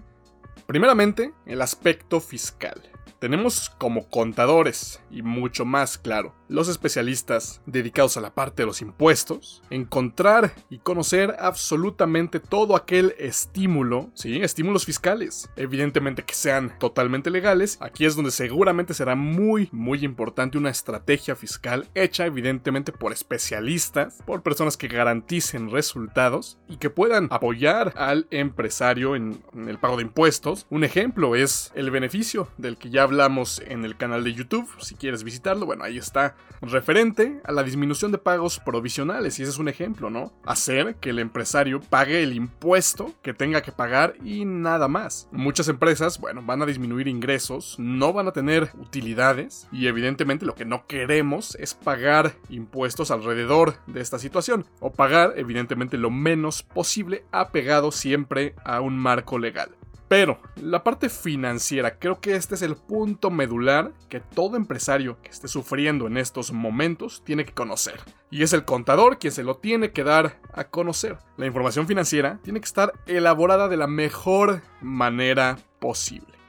Primeramente, 0.66 1.32
el 1.46 1.62
aspecto 1.62 2.20
fiscal. 2.20 2.80
Tenemos 3.18 3.70
como 3.70 4.08
contadores, 4.08 5.02
y 5.10 5.22
mucho 5.22 5.64
más 5.64 5.98
claro, 5.98 6.34
los 6.50 6.68
especialistas 6.68 7.62
dedicados 7.64 8.16
a 8.16 8.20
la 8.20 8.34
parte 8.34 8.62
de 8.62 8.66
los 8.66 8.82
impuestos, 8.82 9.62
encontrar 9.70 10.52
y 10.68 10.78
conocer 10.78 11.36
absolutamente 11.38 12.40
todo 12.40 12.74
aquel 12.74 13.14
estímulo, 13.18 14.10
¿sí? 14.14 14.42
Estímulos 14.42 14.84
fiscales. 14.84 15.48
Evidentemente 15.54 16.24
que 16.24 16.34
sean 16.34 16.76
totalmente 16.80 17.30
legales. 17.30 17.78
Aquí 17.80 18.04
es 18.04 18.16
donde 18.16 18.32
seguramente 18.32 18.94
será 18.94 19.14
muy, 19.14 19.68
muy 19.70 20.04
importante 20.04 20.58
una 20.58 20.70
estrategia 20.70 21.36
fiscal 21.36 21.88
hecha 21.94 22.26
evidentemente 22.26 22.90
por 22.90 23.12
especialistas, 23.12 24.18
por 24.26 24.42
personas 24.42 24.76
que 24.76 24.88
garanticen 24.88 25.70
resultados 25.70 26.58
y 26.68 26.78
que 26.78 26.90
puedan 26.90 27.28
apoyar 27.30 27.94
al 27.96 28.26
empresario 28.32 29.14
en, 29.14 29.40
en 29.54 29.68
el 29.68 29.78
pago 29.78 29.98
de 29.98 30.02
impuestos. 30.02 30.66
Un 30.68 30.82
ejemplo 30.82 31.36
es 31.36 31.70
el 31.76 31.92
beneficio 31.92 32.48
del 32.58 32.76
que 32.76 32.90
ya 32.90 33.04
hablamos 33.04 33.62
en 33.64 33.84
el 33.84 33.96
canal 33.96 34.24
de 34.24 34.34
YouTube. 34.34 34.68
Si 34.80 34.96
quieres 34.96 35.22
visitarlo, 35.22 35.64
bueno, 35.64 35.84
ahí 35.84 35.96
está 35.96 36.34
referente 36.62 37.40
a 37.44 37.52
la 37.52 37.62
disminución 37.62 38.12
de 38.12 38.18
pagos 38.18 38.58
provisionales, 38.58 39.38
y 39.38 39.42
ese 39.42 39.52
es 39.52 39.58
un 39.58 39.68
ejemplo, 39.68 40.10
¿no? 40.10 40.32
Hacer 40.44 40.96
que 40.96 41.10
el 41.10 41.18
empresario 41.18 41.80
pague 41.80 42.22
el 42.22 42.34
impuesto 42.34 43.14
que 43.22 43.32
tenga 43.32 43.62
que 43.62 43.72
pagar 43.72 44.14
y 44.24 44.44
nada 44.44 44.88
más. 44.88 45.28
Muchas 45.32 45.68
empresas, 45.68 46.20
bueno, 46.20 46.42
van 46.44 46.62
a 46.62 46.66
disminuir 46.66 47.08
ingresos, 47.08 47.76
no 47.78 48.12
van 48.12 48.28
a 48.28 48.32
tener 48.32 48.70
utilidades, 48.78 49.68
y 49.72 49.86
evidentemente 49.86 50.46
lo 50.46 50.54
que 50.54 50.64
no 50.64 50.86
queremos 50.86 51.54
es 51.56 51.74
pagar 51.74 52.34
impuestos 52.48 53.10
alrededor 53.10 53.76
de 53.86 54.00
esta 54.00 54.18
situación, 54.18 54.66
o 54.80 54.92
pagar 54.92 55.34
evidentemente 55.36 55.96
lo 55.96 56.10
menos 56.10 56.62
posible 56.62 57.24
apegado 57.32 57.90
siempre 57.92 58.54
a 58.64 58.80
un 58.80 58.98
marco 58.98 59.38
legal. 59.38 59.70
Pero 60.10 60.40
la 60.56 60.82
parte 60.82 61.08
financiera, 61.08 62.00
creo 62.00 62.20
que 62.20 62.34
este 62.34 62.56
es 62.56 62.62
el 62.62 62.74
punto 62.74 63.30
medular 63.30 63.92
que 64.08 64.18
todo 64.18 64.56
empresario 64.56 65.22
que 65.22 65.30
esté 65.30 65.46
sufriendo 65.46 66.08
en 66.08 66.16
estos 66.16 66.50
momentos 66.50 67.22
tiene 67.24 67.44
que 67.44 67.52
conocer. 67.52 68.00
Y 68.28 68.42
es 68.42 68.52
el 68.52 68.64
contador 68.64 69.20
quien 69.20 69.32
se 69.32 69.44
lo 69.44 69.58
tiene 69.58 69.92
que 69.92 70.02
dar 70.02 70.40
a 70.52 70.64
conocer. 70.64 71.18
La 71.36 71.46
información 71.46 71.86
financiera 71.86 72.40
tiene 72.42 72.58
que 72.58 72.66
estar 72.66 72.92
elaborada 73.06 73.68
de 73.68 73.76
la 73.76 73.86
mejor 73.86 74.62
manera 74.80 75.58
posible. 75.78 76.39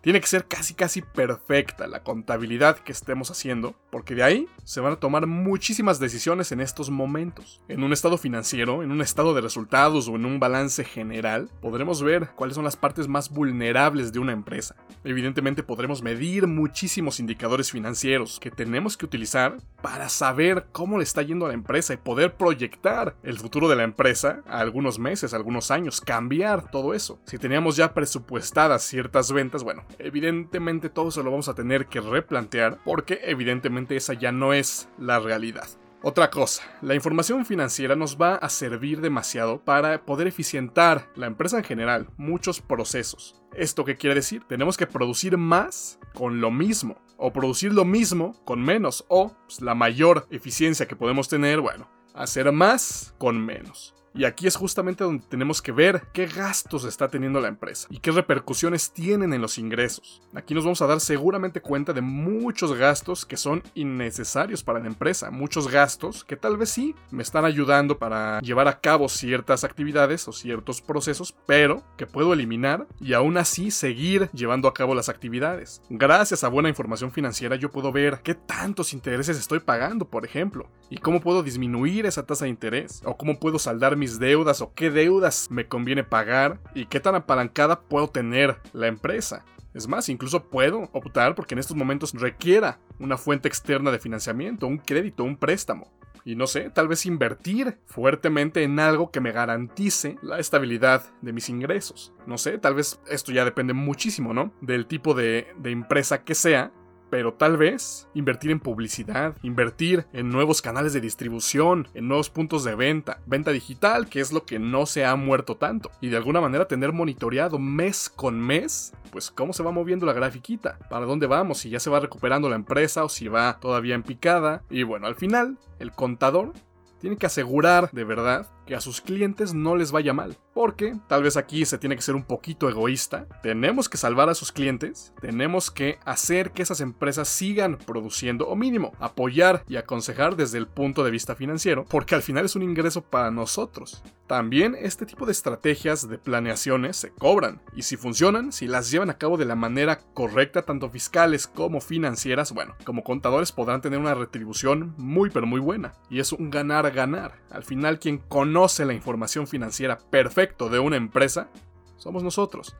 Tiene 0.00 0.20
que 0.20 0.26
ser 0.28 0.46
casi 0.46 0.74
casi 0.74 1.02
perfecta 1.02 1.88
la 1.88 2.04
contabilidad 2.04 2.78
que 2.78 2.92
estemos 2.92 3.30
haciendo, 3.30 3.74
porque 3.90 4.14
de 4.14 4.22
ahí 4.22 4.48
se 4.64 4.80
van 4.80 4.92
a 4.92 5.00
tomar 5.00 5.26
muchísimas 5.26 5.98
decisiones 5.98 6.52
en 6.52 6.60
estos 6.60 6.88
momentos. 6.90 7.60
En 7.68 7.82
un 7.82 7.92
estado 7.92 8.16
financiero, 8.16 8.82
en 8.82 8.92
un 8.92 9.00
estado 9.00 9.34
de 9.34 9.40
resultados 9.40 10.08
o 10.08 10.14
en 10.14 10.24
un 10.24 10.38
balance 10.38 10.84
general, 10.84 11.50
podremos 11.60 12.02
ver 12.02 12.30
cuáles 12.36 12.54
son 12.54 12.64
las 12.64 12.76
partes 12.76 13.08
más 13.08 13.30
vulnerables 13.30 14.12
de 14.12 14.20
una 14.20 14.32
empresa. 14.32 14.76
Evidentemente 15.02 15.62
podremos 15.62 16.02
medir 16.02 16.46
muchísimos 16.46 17.18
indicadores 17.18 17.72
financieros 17.72 18.38
que 18.40 18.50
tenemos 18.50 18.96
que 18.96 19.06
utilizar 19.06 19.56
para 19.82 20.08
saber 20.08 20.66
cómo 20.72 20.98
le 20.98 21.04
está 21.04 21.22
yendo 21.22 21.46
a 21.46 21.48
la 21.48 21.54
empresa 21.54 21.94
y 21.94 21.96
poder 21.96 22.36
proyectar 22.36 23.16
el 23.22 23.38
futuro 23.38 23.68
de 23.68 23.76
la 23.76 23.84
empresa 23.84 24.42
a 24.46 24.60
algunos 24.60 24.98
meses, 24.98 25.34
algunos 25.34 25.70
años, 25.70 26.00
cambiar 26.00 26.70
todo 26.70 26.94
eso. 26.94 27.18
Si 27.24 27.38
teníamos 27.38 27.76
ya 27.76 27.94
presupuestadas 27.94 28.82
ciertas 28.82 29.32
ventas, 29.32 29.62
bueno, 29.62 29.84
evidentemente 29.98 30.88
todo 30.88 31.08
eso 31.08 31.22
lo 31.22 31.30
vamos 31.30 31.48
a 31.48 31.54
tener 31.54 31.86
que 31.86 32.00
replantear 32.00 32.78
porque 32.84 33.20
evidentemente 33.24 33.96
esa 33.96 34.14
ya 34.14 34.32
no 34.32 34.52
es 34.52 34.88
la 34.98 35.18
realidad. 35.18 35.68
Otra 36.00 36.30
cosa, 36.30 36.62
la 36.80 36.94
información 36.94 37.44
financiera 37.44 37.96
nos 37.96 38.16
va 38.16 38.36
a 38.36 38.48
servir 38.50 39.00
demasiado 39.00 39.64
para 39.64 40.04
poder 40.06 40.28
eficientar 40.28 41.10
la 41.16 41.26
empresa 41.26 41.58
en 41.58 41.64
general, 41.64 42.08
muchos 42.16 42.60
procesos. 42.60 43.42
¿Esto 43.52 43.84
qué 43.84 43.96
quiere 43.96 44.14
decir? 44.14 44.44
Tenemos 44.48 44.76
que 44.76 44.86
producir 44.86 45.36
más 45.36 45.98
con 46.14 46.40
lo 46.40 46.52
mismo, 46.52 47.02
o 47.16 47.32
producir 47.32 47.72
lo 47.72 47.84
mismo 47.84 48.40
con 48.44 48.62
menos, 48.62 49.04
o 49.08 49.34
pues, 49.46 49.60
la 49.60 49.74
mayor 49.74 50.28
eficiencia 50.30 50.86
que 50.86 50.94
podemos 50.94 51.28
tener, 51.28 51.60
bueno, 51.60 51.90
hacer 52.14 52.52
más 52.52 53.12
con 53.18 53.44
menos. 53.44 53.97
Y 54.18 54.24
aquí 54.24 54.48
es 54.48 54.56
justamente 54.56 55.04
donde 55.04 55.24
tenemos 55.28 55.62
que 55.62 55.70
ver 55.70 56.02
qué 56.12 56.26
gastos 56.26 56.82
está 56.82 57.06
teniendo 57.06 57.40
la 57.40 57.46
empresa 57.46 57.86
y 57.88 58.00
qué 58.00 58.10
repercusiones 58.10 58.90
tienen 58.90 59.32
en 59.32 59.40
los 59.40 59.58
ingresos. 59.58 60.20
Aquí 60.34 60.54
nos 60.54 60.64
vamos 60.64 60.82
a 60.82 60.88
dar 60.88 60.98
seguramente 60.98 61.60
cuenta 61.60 61.92
de 61.92 62.00
muchos 62.00 62.74
gastos 62.74 63.24
que 63.24 63.36
son 63.36 63.62
innecesarios 63.74 64.64
para 64.64 64.80
la 64.80 64.88
empresa, 64.88 65.30
muchos 65.30 65.70
gastos 65.70 66.24
que 66.24 66.34
tal 66.34 66.56
vez 66.56 66.70
sí 66.70 66.96
me 67.12 67.22
están 67.22 67.44
ayudando 67.44 68.00
para 68.00 68.40
llevar 68.40 68.66
a 68.66 68.80
cabo 68.80 69.08
ciertas 69.08 69.62
actividades 69.62 70.26
o 70.26 70.32
ciertos 70.32 70.80
procesos, 70.82 71.32
pero 71.46 71.84
que 71.96 72.08
puedo 72.08 72.32
eliminar 72.32 72.88
y 73.00 73.12
aún 73.12 73.36
así 73.36 73.70
seguir 73.70 74.30
llevando 74.32 74.66
a 74.66 74.74
cabo 74.74 74.96
las 74.96 75.08
actividades. 75.08 75.80
Gracias 75.90 76.42
a 76.42 76.48
buena 76.48 76.68
información 76.68 77.12
financiera 77.12 77.54
yo 77.54 77.70
puedo 77.70 77.92
ver 77.92 78.18
qué 78.24 78.34
tantos 78.34 78.92
intereses 78.92 79.38
estoy 79.38 79.60
pagando, 79.60 80.08
por 80.08 80.24
ejemplo, 80.24 80.68
y 80.90 80.96
cómo 80.96 81.20
puedo 81.20 81.44
disminuir 81.44 82.04
esa 82.04 82.26
tasa 82.26 82.46
de 82.46 82.50
interés 82.50 83.00
o 83.04 83.16
cómo 83.16 83.38
puedo 83.38 83.60
saldar 83.60 83.96
mis 83.96 84.07
deudas 84.18 84.60
o 84.60 84.72
qué 84.74 84.90
deudas 84.90 85.50
me 85.50 85.68
conviene 85.68 86.04
pagar 86.04 86.60
y 86.74 86.86
qué 86.86 87.00
tan 87.00 87.14
apalancada 87.14 87.80
puedo 87.80 88.08
tener 88.08 88.58
la 88.72 88.86
empresa. 88.86 89.44
Es 89.74 89.86
más, 89.86 90.08
incluso 90.08 90.44
puedo 90.48 90.88
optar 90.92 91.34
porque 91.34 91.54
en 91.54 91.58
estos 91.58 91.76
momentos 91.76 92.12
requiera 92.14 92.80
una 92.98 93.16
fuente 93.16 93.48
externa 93.48 93.90
de 93.90 93.98
financiamiento, 93.98 94.66
un 94.66 94.78
crédito, 94.78 95.24
un 95.24 95.36
préstamo. 95.36 95.92
Y 96.24 96.34
no 96.34 96.46
sé, 96.46 96.68
tal 96.70 96.88
vez 96.88 97.06
invertir 97.06 97.78
fuertemente 97.86 98.62
en 98.62 98.80
algo 98.80 99.10
que 99.10 99.20
me 99.20 99.32
garantice 99.32 100.18
la 100.20 100.38
estabilidad 100.38 101.04
de 101.22 101.32
mis 101.32 101.48
ingresos. 101.48 102.12
No 102.26 102.38
sé, 102.38 102.58
tal 102.58 102.74
vez 102.74 103.00
esto 103.08 103.32
ya 103.32 103.44
depende 103.44 103.72
muchísimo, 103.72 104.34
¿no? 104.34 104.52
Del 104.60 104.86
tipo 104.86 105.14
de, 105.14 105.46
de 105.58 105.70
empresa 105.70 106.24
que 106.24 106.34
sea 106.34 106.72
pero 107.10 107.34
tal 107.34 107.56
vez 107.56 108.08
invertir 108.14 108.50
en 108.50 108.60
publicidad, 108.60 109.36
invertir 109.42 110.06
en 110.12 110.30
nuevos 110.30 110.62
canales 110.62 110.92
de 110.92 111.00
distribución, 111.00 111.88
en 111.94 112.08
nuevos 112.08 112.30
puntos 112.30 112.64
de 112.64 112.74
venta, 112.74 113.20
venta 113.26 113.50
digital, 113.50 114.08
que 114.08 114.20
es 114.20 114.32
lo 114.32 114.44
que 114.44 114.58
no 114.58 114.86
se 114.86 115.04
ha 115.04 115.16
muerto 115.16 115.56
tanto, 115.56 115.90
y 116.00 116.08
de 116.08 116.16
alguna 116.16 116.40
manera 116.40 116.68
tener 116.68 116.92
monitoreado 116.92 117.58
mes 117.58 118.08
con 118.08 118.40
mes, 118.40 118.92
pues 119.10 119.30
cómo 119.30 119.52
se 119.52 119.62
va 119.62 119.72
moviendo 119.72 120.06
la 120.06 120.12
grafiquita, 120.12 120.78
para 120.90 121.06
dónde 121.06 121.26
vamos, 121.26 121.58
si 121.58 121.70
ya 121.70 121.80
se 121.80 121.90
va 121.90 122.00
recuperando 122.00 122.48
la 122.48 122.56
empresa 122.56 123.04
o 123.04 123.08
si 123.08 123.28
va 123.28 123.58
todavía 123.60 123.94
en 123.94 124.02
picada, 124.02 124.62
y 124.70 124.82
bueno, 124.82 125.06
al 125.06 125.14
final, 125.14 125.58
el 125.78 125.92
contador 125.92 126.52
tiene 127.00 127.16
que 127.16 127.26
asegurar 127.26 127.90
de 127.92 128.04
verdad 128.04 128.48
que 128.68 128.74
a 128.74 128.82
sus 128.82 129.00
clientes 129.00 129.54
no 129.54 129.76
les 129.76 129.92
vaya 129.92 130.12
mal. 130.12 130.36
Porque 130.52 130.94
tal 131.08 131.22
vez 131.22 131.38
aquí 131.38 131.64
se 131.64 131.78
tiene 131.78 131.96
que 131.96 132.02
ser 132.02 132.14
un 132.14 132.24
poquito 132.24 132.68
egoísta. 132.68 133.26
Tenemos 133.42 133.88
que 133.88 133.96
salvar 133.96 134.28
a 134.28 134.34
sus 134.34 134.52
clientes. 134.52 135.14
Tenemos 135.22 135.70
que 135.70 135.98
hacer 136.04 136.50
que 136.50 136.62
esas 136.62 136.82
empresas 136.82 137.28
sigan 137.28 137.78
produciendo 137.78 138.46
o 138.46 138.56
mínimo 138.56 138.92
apoyar 139.00 139.64
y 139.68 139.76
aconsejar 139.76 140.36
desde 140.36 140.58
el 140.58 140.66
punto 140.66 141.02
de 141.02 141.10
vista 141.10 141.34
financiero. 141.34 141.86
Porque 141.88 142.14
al 142.14 142.22
final 142.22 142.44
es 142.44 142.56
un 142.56 142.62
ingreso 142.62 143.00
para 143.00 143.30
nosotros. 143.30 144.02
También 144.26 144.76
este 144.78 145.06
tipo 145.06 145.24
de 145.24 145.32
estrategias 145.32 146.06
de 146.06 146.18
planeaciones 146.18 146.98
se 146.98 147.10
cobran. 147.10 147.62
Y 147.74 147.82
si 147.82 147.96
funcionan, 147.96 148.52
si 148.52 148.66
las 148.66 148.90
llevan 148.90 149.08
a 149.08 149.16
cabo 149.16 149.38
de 149.38 149.46
la 149.46 149.54
manera 149.54 150.00
correcta, 150.12 150.66
tanto 150.66 150.90
fiscales 150.90 151.46
como 151.46 151.80
financieras, 151.80 152.52
bueno, 152.52 152.74
como 152.84 153.02
contadores 153.02 153.52
podrán 153.52 153.80
tener 153.80 153.98
una 153.98 154.12
retribución 154.12 154.92
muy 154.98 155.30
pero 155.30 155.46
muy 155.46 155.60
buena. 155.60 155.94
Y 156.10 156.20
es 156.20 156.32
un 156.32 156.50
ganar-ganar. 156.50 157.38
Al 157.48 157.62
final 157.62 157.98
quien 157.98 158.18
conoce 158.18 158.57
conoce 158.58 158.84
la 158.84 158.92
información 158.92 159.46
financiera 159.46 159.98
perfecto 160.10 160.68
de 160.68 160.80
una 160.80 160.96
empresa, 160.96 161.48
somos 161.96 162.24
nosotros. 162.24 162.74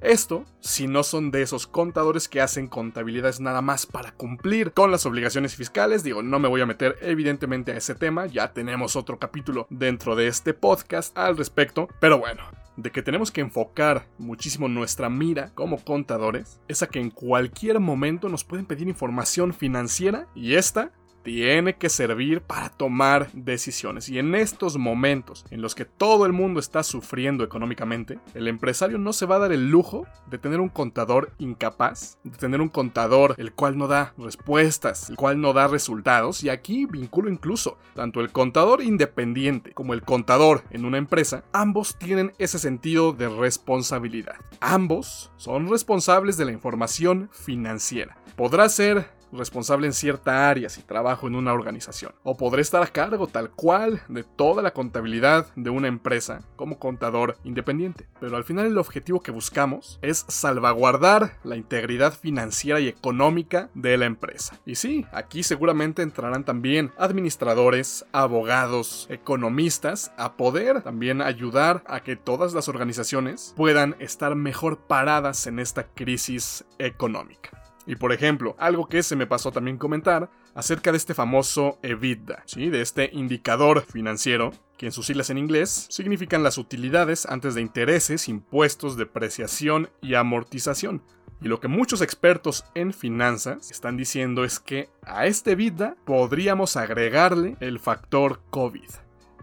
Esto 0.00 0.44
si 0.58 0.88
no 0.88 1.04
son 1.04 1.30
de 1.30 1.42
esos 1.42 1.68
contadores 1.68 2.26
que 2.26 2.40
hacen 2.40 2.66
contabilidades 2.66 3.38
nada 3.38 3.62
más 3.62 3.86
para 3.86 4.10
cumplir 4.10 4.72
con 4.72 4.90
las 4.90 5.06
obligaciones 5.06 5.54
fiscales. 5.54 6.02
Digo, 6.02 6.24
no 6.24 6.40
me 6.40 6.48
voy 6.48 6.62
a 6.62 6.66
meter 6.66 6.96
evidentemente 7.00 7.70
a 7.70 7.76
ese 7.76 7.94
tema, 7.94 8.26
ya 8.26 8.52
tenemos 8.52 8.96
otro 8.96 9.20
capítulo 9.20 9.68
dentro 9.70 10.16
de 10.16 10.26
este 10.26 10.52
podcast 10.52 11.16
al 11.16 11.36
respecto, 11.36 11.86
pero 12.00 12.18
bueno, 12.18 12.42
de 12.76 12.90
que 12.90 13.02
tenemos 13.02 13.30
que 13.30 13.40
enfocar 13.40 14.08
muchísimo 14.18 14.66
nuestra 14.66 15.08
mira 15.10 15.54
como 15.54 15.84
contadores 15.84 16.60
es 16.66 16.82
a 16.82 16.88
que 16.88 16.98
en 16.98 17.10
cualquier 17.10 17.78
momento 17.78 18.28
nos 18.28 18.42
pueden 18.42 18.66
pedir 18.66 18.88
información 18.88 19.54
financiera 19.54 20.26
y 20.34 20.54
esta 20.54 20.90
tiene 21.22 21.76
que 21.76 21.88
servir 21.88 22.40
para 22.42 22.70
tomar 22.70 23.30
decisiones. 23.32 24.08
Y 24.08 24.18
en 24.18 24.34
estos 24.34 24.76
momentos 24.76 25.44
en 25.50 25.62
los 25.62 25.74
que 25.74 25.84
todo 25.84 26.26
el 26.26 26.32
mundo 26.32 26.60
está 26.60 26.82
sufriendo 26.82 27.44
económicamente, 27.44 28.18
el 28.34 28.48
empresario 28.48 28.98
no 28.98 29.12
se 29.12 29.26
va 29.26 29.36
a 29.36 29.40
dar 29.40 29.52
el 29.52 29.70
lujo 29.70 30.06
de 30.28 30.38
tener 30.38 30.60
un 30.60 30.68
contador 30.68 31.32
incapaz, 31.38 32.18
de 32.24 32.36
tener 32.36 32.60
un 32.60 32.68
contador 32.68 33.34
el 33.38 33.52
cual 33.52 33.78
no 33.78 33.86
da 33.86 34.14
respuestas, 34.18 35.10
el 35.10 35.16
cual 35.16 35.40
no 35.40 35.52
da 35.52 35.68
resultados. 35.68 36.42
Y 36.44 36.48
aquí 36.48 36.86
vinculo 36.86 37.30
incluso 37.30 37.78
tanto 37.94 38.20
el 38.20 38.32
contador 38.32 38.82
independiente 38.82 39.72
como 39.72 39.94
el 39.94 40.02
contador 40.02 40.64
en 40.70 40.84
una 40.84 40.98
empresa, 40.98 41.44
ambos 41.52 41.96
tienen 41.98 42.32
ese 42.38 42.58
sentido 42.58 43.12
de 43.12 43.28
responsabilidad. 43.28 44.36
Ambos 44.60 45.30
son 45.36 45.68
responsables 45.68 46.36
de 46.36 46.44
la 46.44 46.52
información 46.52 47.28
financiera. 47.32 48.16
Podrá 48.36 48.68
ser 48.68 49.19
responsable 49.32 49.86
en 49.86 49.92
cierta 49.92 50.48
área 50.48 50.68
si 50.68 50.82
trabajo 50.82 51.26
en 51.26 51.34
una 51.34 51.52
organización. 51.52 52.12
O 52.22 52.36
podré 52.36 52.62
estar 52.62 52.82
a 52.82 52.86
cargo 52.86 53.26
tal 53.26 53.50
cual 53.50 54.02
de 54.08 54.24
toda 54.24 54.62
la 54.62 54.72
contabilidad 54.72 55.46
de 55.56 55.70
una 55.70 55.88
empresa 55.88 56.42
como 56.56 56.78
contador 56.78 57.36
independiente. 57.44 58.08
Pero 58.20 58.36
al 58.36 58.44
final 58.44 58.66
el 58.66 58.78
objetivo 58.78 59.20
que 59.20 59.30
buscamos 59.30 59.98
es 60.02 60.24
salvaguardar 60.28 61.38
la 61.44 61.56
integridad 61.56 62.12
financiera 62.12 62.80
y 62.80 62.88
económica 62.88 63.70
de 63.74 63.96
la 63.96 64.06
empresa. 64.06 64.58
Y 64.66 64.74
sí, 64.74 65.06
aquí 65.12 65.42
seguramente 65.42 66.02
entrarán 66.02 66.44
también 66.44 66.92
administradores, 66.98 68.04
abogados, 68.12 69.06
economistas 69.10 70.12
a 70.16 70.36
poder 70.36 70.82
también 70.82 71.22
ayudar 71.22 71.82
a 71.86 72.00
que 72.00 72.16
todas 72.16 72.54
las 72.54 72.68
organizaciones 72.68 73.54
puedan 73.56 73.96
estar 73.98 74.34
mejor 74.34 74.78
paradas 74.78 75.46
en 75.46 75.58
esta 75.58 75.84
crisis 75.84 76.64
económica. 76.78 77.59
Y 77.86 77.96
por 77.96 78.12
ejemplo, 78.12 78.54
algo 78.58 78.88
que 78.88 79.02
se 79.02 79.16
me 79.16 79.26
pasó 79.26 79.52
también 79.52 79.78
comentar 79.78 80.30
acerca 80.54 80.92
de 80.92 80.98
este 80.98 81.14
famoso 81.14 81.78
EBITDA, 81.82 82.42
¿sí? 82.46 82.70
de 82.70 82.82
este 82.82 83.10
indicador 83.12 83.82
financiero, 83.82 84.52
que 84.76 84.86
en 84.86 84.92
sus 84.92 85.06
siglas 85.06 85.30
en 85.30 85.38
inglés 85.38 85.86
significan 85.90 86.42
las 86.42 86.58
utilidades 86.58 87.26
antes 87.26 87.54
de 87.54 87.62
intereses, 87.62 88.28
impuestos, 88.28 88.96
depreciación 88.96 89.90
y 90.00 90.14
amortización. 90.14 91.02
Y 91.42 91.48
lo 91.48 91.58
que 91.58 91.68
muchos 91.68 92.02
expertos 92.02 92.64
en 92.74 92.92
finanzas 92.92 93.70
están 93.70 93.96
diciendo 93.96 94.44
es 94.44 94.60
que 94.60 94.90
a 95.02 95.26
este 95.26 95.52
EBITDA 95.52 95.96
podríamos 96.04 96.76
agregarle 96.76 97.56
el 97.60 97.78
factor 97.78 98.40
COVID 98.50 98.90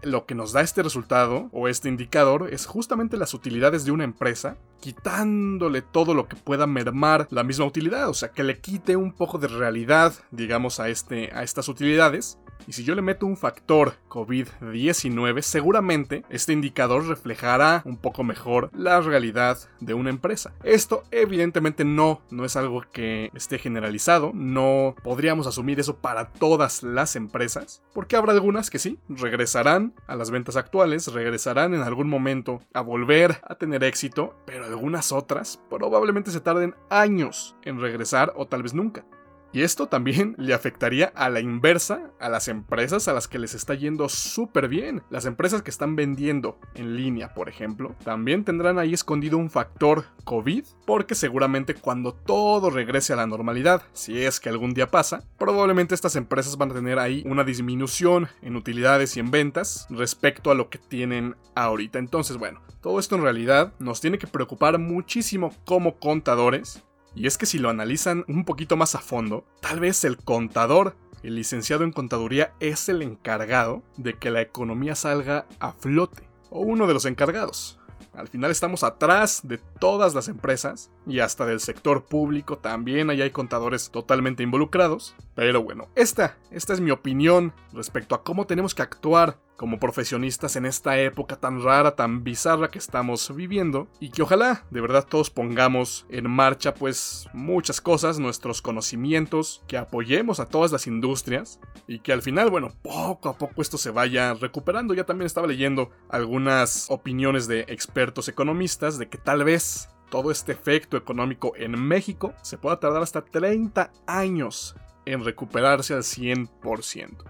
lo 0.02 0.26
que 0.26 0.34
nos 0.34 0.52
da 0.52 0.60
este 0.60 0.82
resultado 0.82 1.48
o 1.52 1.68
este 1.68 1.88
indicador 1.88 2.48
es 2.52 2.66
justamente 2.66 3.16
las 3.16 3.34
utilidades 3.34 3.84
de 3.84 3.92
una 3.92 4.04
empresa, 4.04 4.56
quitándole 4.80 5.82
todo 5.82 6.14
lo 6.14 6.28
que 6.28 6.36
pueda 6.36 6.66
mermar 6.66 7.26
la 7.30 7.44
misma 7.44 7.64
utilidad, 7.64 8.08
o 8.08 8.14
sea, 8.14 8.30
que 8.30 8.44
le 8.44 8.60
quite 8.60 8.96
un 8.96 9.12
poco 9.12 9.38
de 9.38 9.48
realidad, 9.48 10.14
digamos, 10.30 10.80
a, 10.80 10.88
este, 10.88 11.30
a 11.32 11.42
estas 11.42 11.68
utilidades 11.68 12.38
y 12.68 12.74
si 12.74 12.84
yo 12.84 12.94
le 12.94 13.00
meto 13.00 13.24
un 13.24 13.38
factor 13.38 13.94
COVID-19, 14.10 15.40
seguramente 15.40 16.22
este 16.28 16.52
indicador 16.52 17.06
reflejará 17.06 17.80
un 17.86 17.96
poco 17.96 18.24
mejor 18.24 18.68
la 18.74 19.00
realidad 19.00 19.58
de 19.80 19.94
una 19.94 20.10
empresa. 20.10 20.52
Esto 20.62 21.02
evidentemente 21.10 21.86
no, 21.86 22.20
no 22.30 22.44
es 22.44 22.56
algo 22.56 22.84
que 22.92 23.30
esté 23.32 23.58
generalizado, 23.58 24.32
no 24.34 24.94
podríamos 25.02 25.46
asumir 25.46 25.80
eso 25.80 25.96
para 25.96 26.30
todas 26.30 26.82
las 26.82 27.16
empresas, 27.16 27.82
porque 27.94 28.16
habrá 28.16 28.32
algunas 28.32 28.68
que 28.68 28.78
sí, 28.78 28.98
regresarán 29.08 29.94
a 30.06 30.14
las 30.14 30.30
ventas 30.30 30.56
actuales, 30.56 31.10
regresarán 31.10 31.72
en 31.72 31.80
algún 31.80 32.10
momento 32.10 32.60
a 32.74 32.82
volver 32.82 33.40
a 33.44 33.54
tener 33.54 33.82
éxito, 33.82 34.36
pero 34.44 34.66
algunas 34.66 35.10
otras 35.10 35.58
probablemente 35.70 36.30
se 36.30 36.40
tarden 36.40 36.74
años 36.90 37.56
en 37.64 37.80
regresar 37.80 38.34
o 38.36 38.46
tal 38.46 38.62
vez 38.62 38.74
nunca. 38.74 39.06
Y 39.52 39.62
esto 39.62 39.86
también 39.86 40.34
le 40.38 40.52
afectaría 40.52 41.10
a 41.14 41.30
la 41.30 41.40
inversa 41.40 42.10
a 42.20 42.28
las 42.28 42.48
empresas 42.48 43.08
a 43.08 43.12
las 43.12 43.28
que 43.28 43.38
les 43.38 43.54
está 43.54 43.74
yendo 43.74 44.08
súper 44.08 44.68
bien. 44.68 45.02
Las 45.10 45.24
empresas 45.24 45.62
que 45.62 45.70
están 45.70 45.96
vendiendo 45.96 46.58
en 46.74 46.96
línea, 46.96 47.32
por 47.32 47.48
ejemplo, 47.48 47.94
también 48.04 48.44
tendrán 48.44 48.78
ahí 48.78 48.92
escondido 48.92 49.38
un 49.38 49.50
factor 49.50 50.04
COVID, 50.24 50.64
porque 50.86 51.14
seguramente 51.14 51.74
cuando 51.74 52.12
todo 52.12 52.70
regrese 52.70 53.14
a 53.14 53.16
la 53.16 53.26
normalidad, 53.26 53.82
si 53.92 54.22
es 54.22 54.40
que 54.40 54.50
algún 54.50 54.74
día 54.74 54.90
pasa, 54.90 55.24
probablemente 55.38 55.94
estas 55.94 56.16
empresas 56.16 56.56
van 56.58 56.70
a 56.70 56.74
tener 56.74 56.98
ahí 56.98 57.22
una 57.26 57.44
disminución 57.44 58.28
en 58.42 58.56
utilidades 58.56 59.16
y 59.16 59.20
en 59.20 59.30
ventas 59.30 59.86
respecto 59.90 60.50
a 60.50 60.54
lo 60.54 60.68
que 60.68 60.78
tienen 60.78 61.36
ahorita. 61.54 61.98
Entonces, 61.98 62.36
bueno, 62.36 62.60
todo 62.80 62.98
esto 62.98 63.16
en 63.16 63.22
realidad 63.22 63.72
nos 63.78 64.00
tiene 64.00 64.18
que 64.18 64.26
preocupar 64.26 64.78
muchísimo 64.78 65.54
como 65.64 65.98
contadores 65.98 66.84
y 67.14 67.26
es 67.26 67.38
que 67.38 67.46
si 67.46 67.58
lo 67.58 67.70
analizan 67.70 68.24
un 68.28 68.44
poquito 68.44 68.76
más 68.76 68.94
a 68.94 69.00
fondo, 69.00 69.44
tal 69.60 69.80
vez 69.80 70.04
el 70.04 70.16
contador, 70.16 70.96
el 71.22 71.34
licenciado 71.34 71.84
en 71.84 71.92
contaduría, 71.92 72.54
es 72.60 72.88
el 72.88 73.02
encargado 73.02 73.82
de 73.96 74.14
que 74.14 74.30
la 74.30 74.40
economía 74.40 74.94
salga 74.94 75.46
a 75.58 75.72
flote, 75.72 76.28
o 76.50 76.60
uno 76.60 76.86
de 76.86 76.94
los 76.94 77.04
encargados. 77.06 77.78
Al 78.18 78.26
final 78.26 78.50
estamos 78.50 78.82
atrás 78.82 79.42
de 79.44 79.58
todas 79.58 80.14
las 80.14 80.26
empresas 80.26 80.90
y 81.06 81.20
hasta 81.20 81.46
del 81.46 81.60
sector 81.60 82.04
público 82.04 82.58
también 82.58 83.10
ahí 83.10 83.22
hay 83.22 83.30
contadores 83.30 83.90
totalmente 83.90 84.42
involucrados. 84.42 85.14
Pero 85.38 85.62
bueno, 85.62 85.86
esta, 85.94 86.36
esta 86.50 86.72
es 86.72 86.80
mi 86.80 86.90
opinión 86.90 87.52
respecto 87.72 88.16
a 88.16 88.24
cómo 88.24 88.48
tenemos 88.48 88.74
que 88.74 88.82
actuar 88.82 89.38
como 89.54 89.78
profesionistas 89.78 90.56
en 90.56 90.66
esta 90.66 90.98
época 90.98 91.36
tan 91.36 91.62
rara, 91.62 91.94
tan 91.94 92.24
bizarra 92.24 92.72
que 92.72 92.80
estamos 92.80 93.32
viviendo 93.32 93.86
y 94.00 94.10
que 94.10 94.22
ojalá 94.22 94.64
de 94.72 94.80
verdad 94.80 95.06
todos 95.08 95.30
pongamos 95.30 96.06
en 96.08 96.28
marcha 96.28 96.74
pues 96.74 97.28
muchas 97.32 97.80
cosas, 97.80 98.18
nuestros 98.18 98.62
conocimientos, 98.62 99.62
que 99.68 99.78
apoyemos 99.78 100.40
a 100.40 100.46
todas 100.46 100.72
las 100.72 100.88
industrias 100.88 101.60
y 101.86 102.00
que 102.00 102.12
al 102.12 102.22
final, 102.22 102.50
bueno, 102.50 102.72
poco 102.82 103.28
a 103.28 103.38
poco 103.38 103.62
esto 103.62 103.78
se 103.78 103.90
vaya 103.92 104.34
recuperando. 104.34 104.92
Ya 104.92 105.06
también 105.06 105.26
estaba 105.26 105.46
leyendo 105.46 105.90
algunas 106.08 106.90
opiniones 106.90 107.46
de 107.46 107.60
expertos 107.68 108.26
economistas 108.26 108.98
de 108.98 109.08
que 109.08 109.18
tal 109.18 109.44
vez 109.44 109.88
todo 110.10 110.32
este 110.32 110.50
efecto 110.50 110.96
económico 110.96 111.52
en 111.54 111.80
México 111.80 112.34
se 112.42 112.58
pueda 112.58 112.80
tardar 112.80 113.02
hasta 113.02 113.24
30 113.24 113.92
años 114.08 114.74
en 115.12 115.24
recuperarse 115.24 115.94
al 115.94 116.02
100%. 116.02 117.24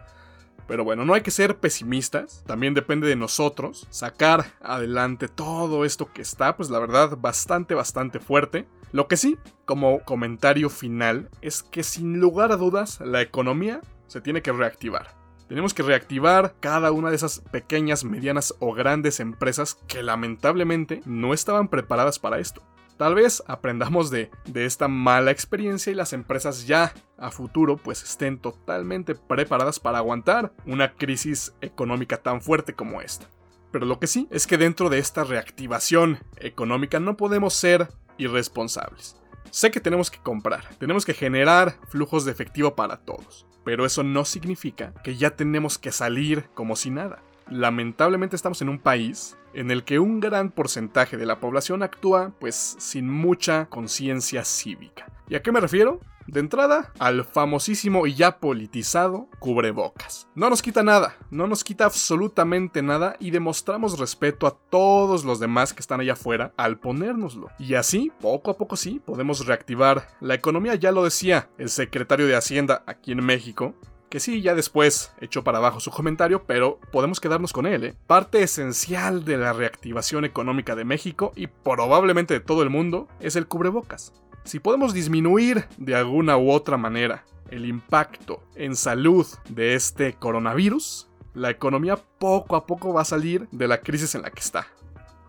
Pero 0.66 0.84
bueno, 0.84 1.06
no 1.06 1.14
hay 1.14 1.22
que 1.22 1.30
ser 1.30 1.56
pesimistas, 1.56 2.44
también 2.46 2.74
depende 2.74 3.08
de 3.08 3.16
nosotros 3.16 3.86
sacar 3.88 4.52
adelante 4.60 5.26
todo 5.26 5.86
esto 5.86 6.12
que 6.12 6.20
está, 6.20 6.56
pues 6.56 6.68
la 6.68 6.78
verdad, 6.78 7.16
bastante, 7.18 7.74
bastante 7.74 8.20
fuerte. 8.20 8.68
Lo 8.92 9.08
que 9.08 9.16
sí, 9.16 9.38
como 9.64 10.00
comentario 10.00 10.68
final, 10.68 11.30
es 11.40 11.62
que 11.62 11.82
sin 11.82 12.20
lugar 12.20 12.52
a 12.52 12.56
dudas 12.56 13.00
la 13.00 13.22
economía 13.22 13.80
se 14.08 14.20
tiene 14.20 14.42
que 14.42 14.52
reactivar. 14.52 15.16
Tenemos 15.48 15.72
que 15.72 15.82
reactivar 15.82 16.54
cada 16.60 16.92
una 16.92 17.08
de 17.08 17.16
esas 17.16 17.40
pequeñas, 17.40 18.04
medianas 18.04 18.54
o 18.58 18.74
grandes 18.74 19.20
empresas 19.20 19.78
que 19.88 20.02
lamentablemente 20.02 21.00
no 21.06 21.32
estaban 21.32 21.68
preparadas 21.68 22.18
para 22.18 22.38
esto. 22.38 22.62
Tal 22.98 23.14
vez 23.14 23.44
aprendamos 23.46 24.10
de, 24.10 24.28
esta 24.54 24.88
mala 24.88 25.30
experiencia 25.30 25.92
y 25.92 25.94
las 25.94 26.12
empresas 26.12 26.66
ya 26.66 26.92
a 27.16 27.30
futuro 27.30 27.76
pues 27.76 28.02
estén 28.02 28.40
totalmente 28.40 29.14
preparadas 29.14 29.78
para 29.78 29.98
aguantar 29.98 30.52
una 30.66 30.94
crisis 30.94 31.54
económica 31.60 32.16
tan 32.16 32.42
fuerte 32.42 32.74
como 32.74 33.00
esta. 33.00 33.30
Pero 33.70 33.86
lo 33.86 34.00
que 34.00 34.08
sí 34.08 34.26
es 34.32 34.48
que 34.48 34.58
dentro 34.58 34.90
de 34.90 34.98
esta 34.98 35.22
reactivación 35.22 36.18
económica 36.38 36.98
no 36.98 37.16
podemos 37.16 37.54
ser 37.54 37.86
irresponsables. 38.16 39.16
Sé 39.50 39.70
que 39.70 39.80
tenemos 39.80 40.10
que 40.10 40.18
comprar, 40.18 40.68
tenemos 40.78 41.06
que 41.06 41.14
generar 41.14 41.76
flujos 41.90 42.24
de 42.24 42.32
efectivo 42.32 42.74
para 42.74 42.96
todos, 42.96 43.46
pero 43.64 43.86
eso 43.86 44.02
no 44.02 44.24
significa 44.24 44.92
que 45.04 45.14
ya 45.14 45.30
tenemos 45.30 45.78
que 45.78 45.92
salir 45.92 46.48
como 46.52 46.74
si 46.74 46.90
nada. 46.90 47.22
Lamentablemente 47.48 48.34
estamos 48.34 48.60
en 48.60 48.68
un 48.68 48.80
país 48.80 49.36
en 49.58 49.72
el 49.72 49.82
que 49.82 49.98
un 49.98 50.20
gran 50.20 50.50
porcentaje 50.52 51.16
de 51.16 51.26
la 51.26 51.40
población 51.40 51.82
actúa 51.82 52.32
pues 52.38 52.76
sin 52.78 53.10
mucha 53.10 53.66
conciencia 53.66 54.44
cívica. 54.44 55.10
¿Y 55.28 55.34
a 55.34 55.42
qué 55.42 55.50
me 55.50 55.58
refiero? 55.58 56.00
De 56.28 56.38
entrada, 56.38 56.92
al 57.00 57.24
famosísimo 57.24 58.06
y 58.06 58.14
ya 58.14 58.38
politizado 58.38 59.28
cubrebocas. 59.40 60.28
No 60.36 60.48
nos 60.48 60.62
quita 60.62 60.84
nada, 60.84 61.16
no 61.30 61.48
nos 61.48 61.64
quita 61.64 61.86
absolutamente 61.86 62.82
nada 62.82 63.16
y 63.18 63.32
demostramos 63.32 63.98
respeto 63.98 64.46
a 64.46 64.56
todos 64.70 65.24
los 65.24 65.40
demás 65.40 65.74
que 65.74 65.80
están 65.80 66.00
allá 66.00 66.12
afuera 66.12 66.52
al 66.56 66.78
ponérnoslo. 66.78 67.48
Y 67.58 67.74
así, 67.74 68.12
poco 68.20 68.52
a 68.52 68.58
poco 68.58 68.76
sí, 68.76 69.00
podemos 69.04 69.44
reactivar 69.44 70.06
la 70.20 70.34
economía, 70.34 70.76
ya 70.76 70.92
lo 70.92 71.02
decía 71.02 71.50
el 71.58 71.68
secretario 71.68 72.28
de 72.28 72.36
Hacienda 72.36 72.84
aquí 72.86 73.10
en 73.10 73.24
México, 73.24 73.74
que 74.08 74.20
sí, 74.20 74.42
ya 74.42 74.54
después 74.54 75.12
echó 75.20 75.44
para 75.44 75.58
abajo 75.58 75.80
su 75.80 75.90
comentario, 75.90 76.44
pero 76.44 76.78
podemos 76.92 77.20
quedarnos 77.20 77.52
con 77.52 77.66
él. 77.66 77.84
¿eh? 77.84 77.94
Parte 78.06 78.42
esencial 78.42 79.24
de 79.24 79.36
la 79.36 79.52
reactivación 79.52 80.24
económica 80.24 80.74
de 80.74 80.84
México 80.84 81.32
y 81.36 81.46
probablemente 81.46 82.34
de 82.34 82.40
todo 82.40 82.62
el 82.62 82.70
mundo 82.70 83.08
es 83.20 83.36
el 83.36 83.46
cubrebocas. 83.46 84.12
Si 84.44 84.60
podemos 84.60 84.94
disminuir 84.94 85.66
de 85.76 85.94
alguna 85.94 86.38
u 86.38 86.50
otra 86.50 86.76
manera 86.76 87.24
el 87.50 87.66
impacto 87.66 88.42
en 88.54 88.76
salud 88.76 89.26
de 89.48 89.74
este 89.74 90.14
coronavirus, 90.14 91.08
la 91.34 91.50
economía 91.50 91.96
poco 91.96 92.56
a 92.56 92.66
poco 92.66 92.92
va 92.92 93.02
a 93.02 93.06
salir 93.06 93.48
de 93.52 93.68
la 93.68 93.80
crisis 93.80 94.14
en 94.14 94.22
la 94.22 94.30
que 94.30 94.40
está. 94.40 94.66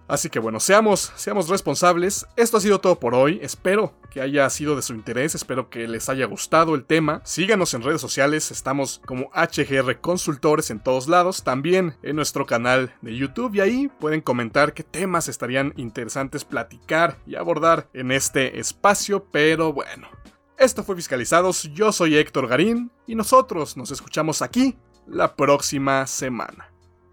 Así 0.09 0.31
que 0.31 0.39
bueno, 0.39 0.59
seamos, 0.59 1.13
seamos 1.15 1.49
responsables. 1.49 2.25
Esto 2.35 2.57
ha 2.57 2.61
sido 2.61 2.81
todo 2.81 2.99
por 2.99 3.13
hoy. 3.13 3.39
Espero 3.43 3.93
que 4.09 4.21
haya 4.21 4.49
sido 4.49 4.75
de 4.75 4.81
su 4.81 4.95
interés. 4.95 5.35
Espero 5.35 5.69
que 5.69 5.87
les 5.87 6.09
haya 6.09 6.25
gustado 6.25 6.73
el 6.73 6.83
tema. 6.83 7.21
Síganos 7.25 7.75
en 7.75 7.83
redes 7.83 8.01
sociales. 8.01 8.49
Estamos 8.49 9.01
como 9.05 9.29
HGR 9.35 10.01
Consultores 10.01 10.71
en 10.71 10.79
todos 10.79 11.07
lados. 11.07 11.43
También 11.43 11.95
en 12.01 12.15
nuestro 12.15 12.47
canal 12.47 12.91
de 13.03 13.15
YouTube. 13.15 13.53
Y 13.53 13.59
ahí 13.59 13.87
pueden 13.99 14.21
comentar 14.21 14.73
qué 14.73 14.81
temas 14.81 15.27
estarían 15.27 15.75
interesantes 15.77 16.43
platicar 16.43 17.19
y 17.27 17.35
abordar 17.35 17.87
en 17.93 18.11
este 18.11 18.59
espacio. 18.59 19.27
Pero 19.31 19.73
bueno. 19.73 20.07
Esto 20.57 20.83
fue 20.83 20.95
Fiscalizados. 20.95 21.69
Yo 21.71 21.91
soy 21.91 22.17
Héctor 22.17 22.47
Garín. 22.47 22.91
Y 23.05 23.13
nosotros 23.13 23.77
nos 23.77 23.91
escuchamos 23.91 24.41
aquí 24.41 24.75
la 25.05 25.35
próxima 25.35 26.07
semana. 26.07 26.73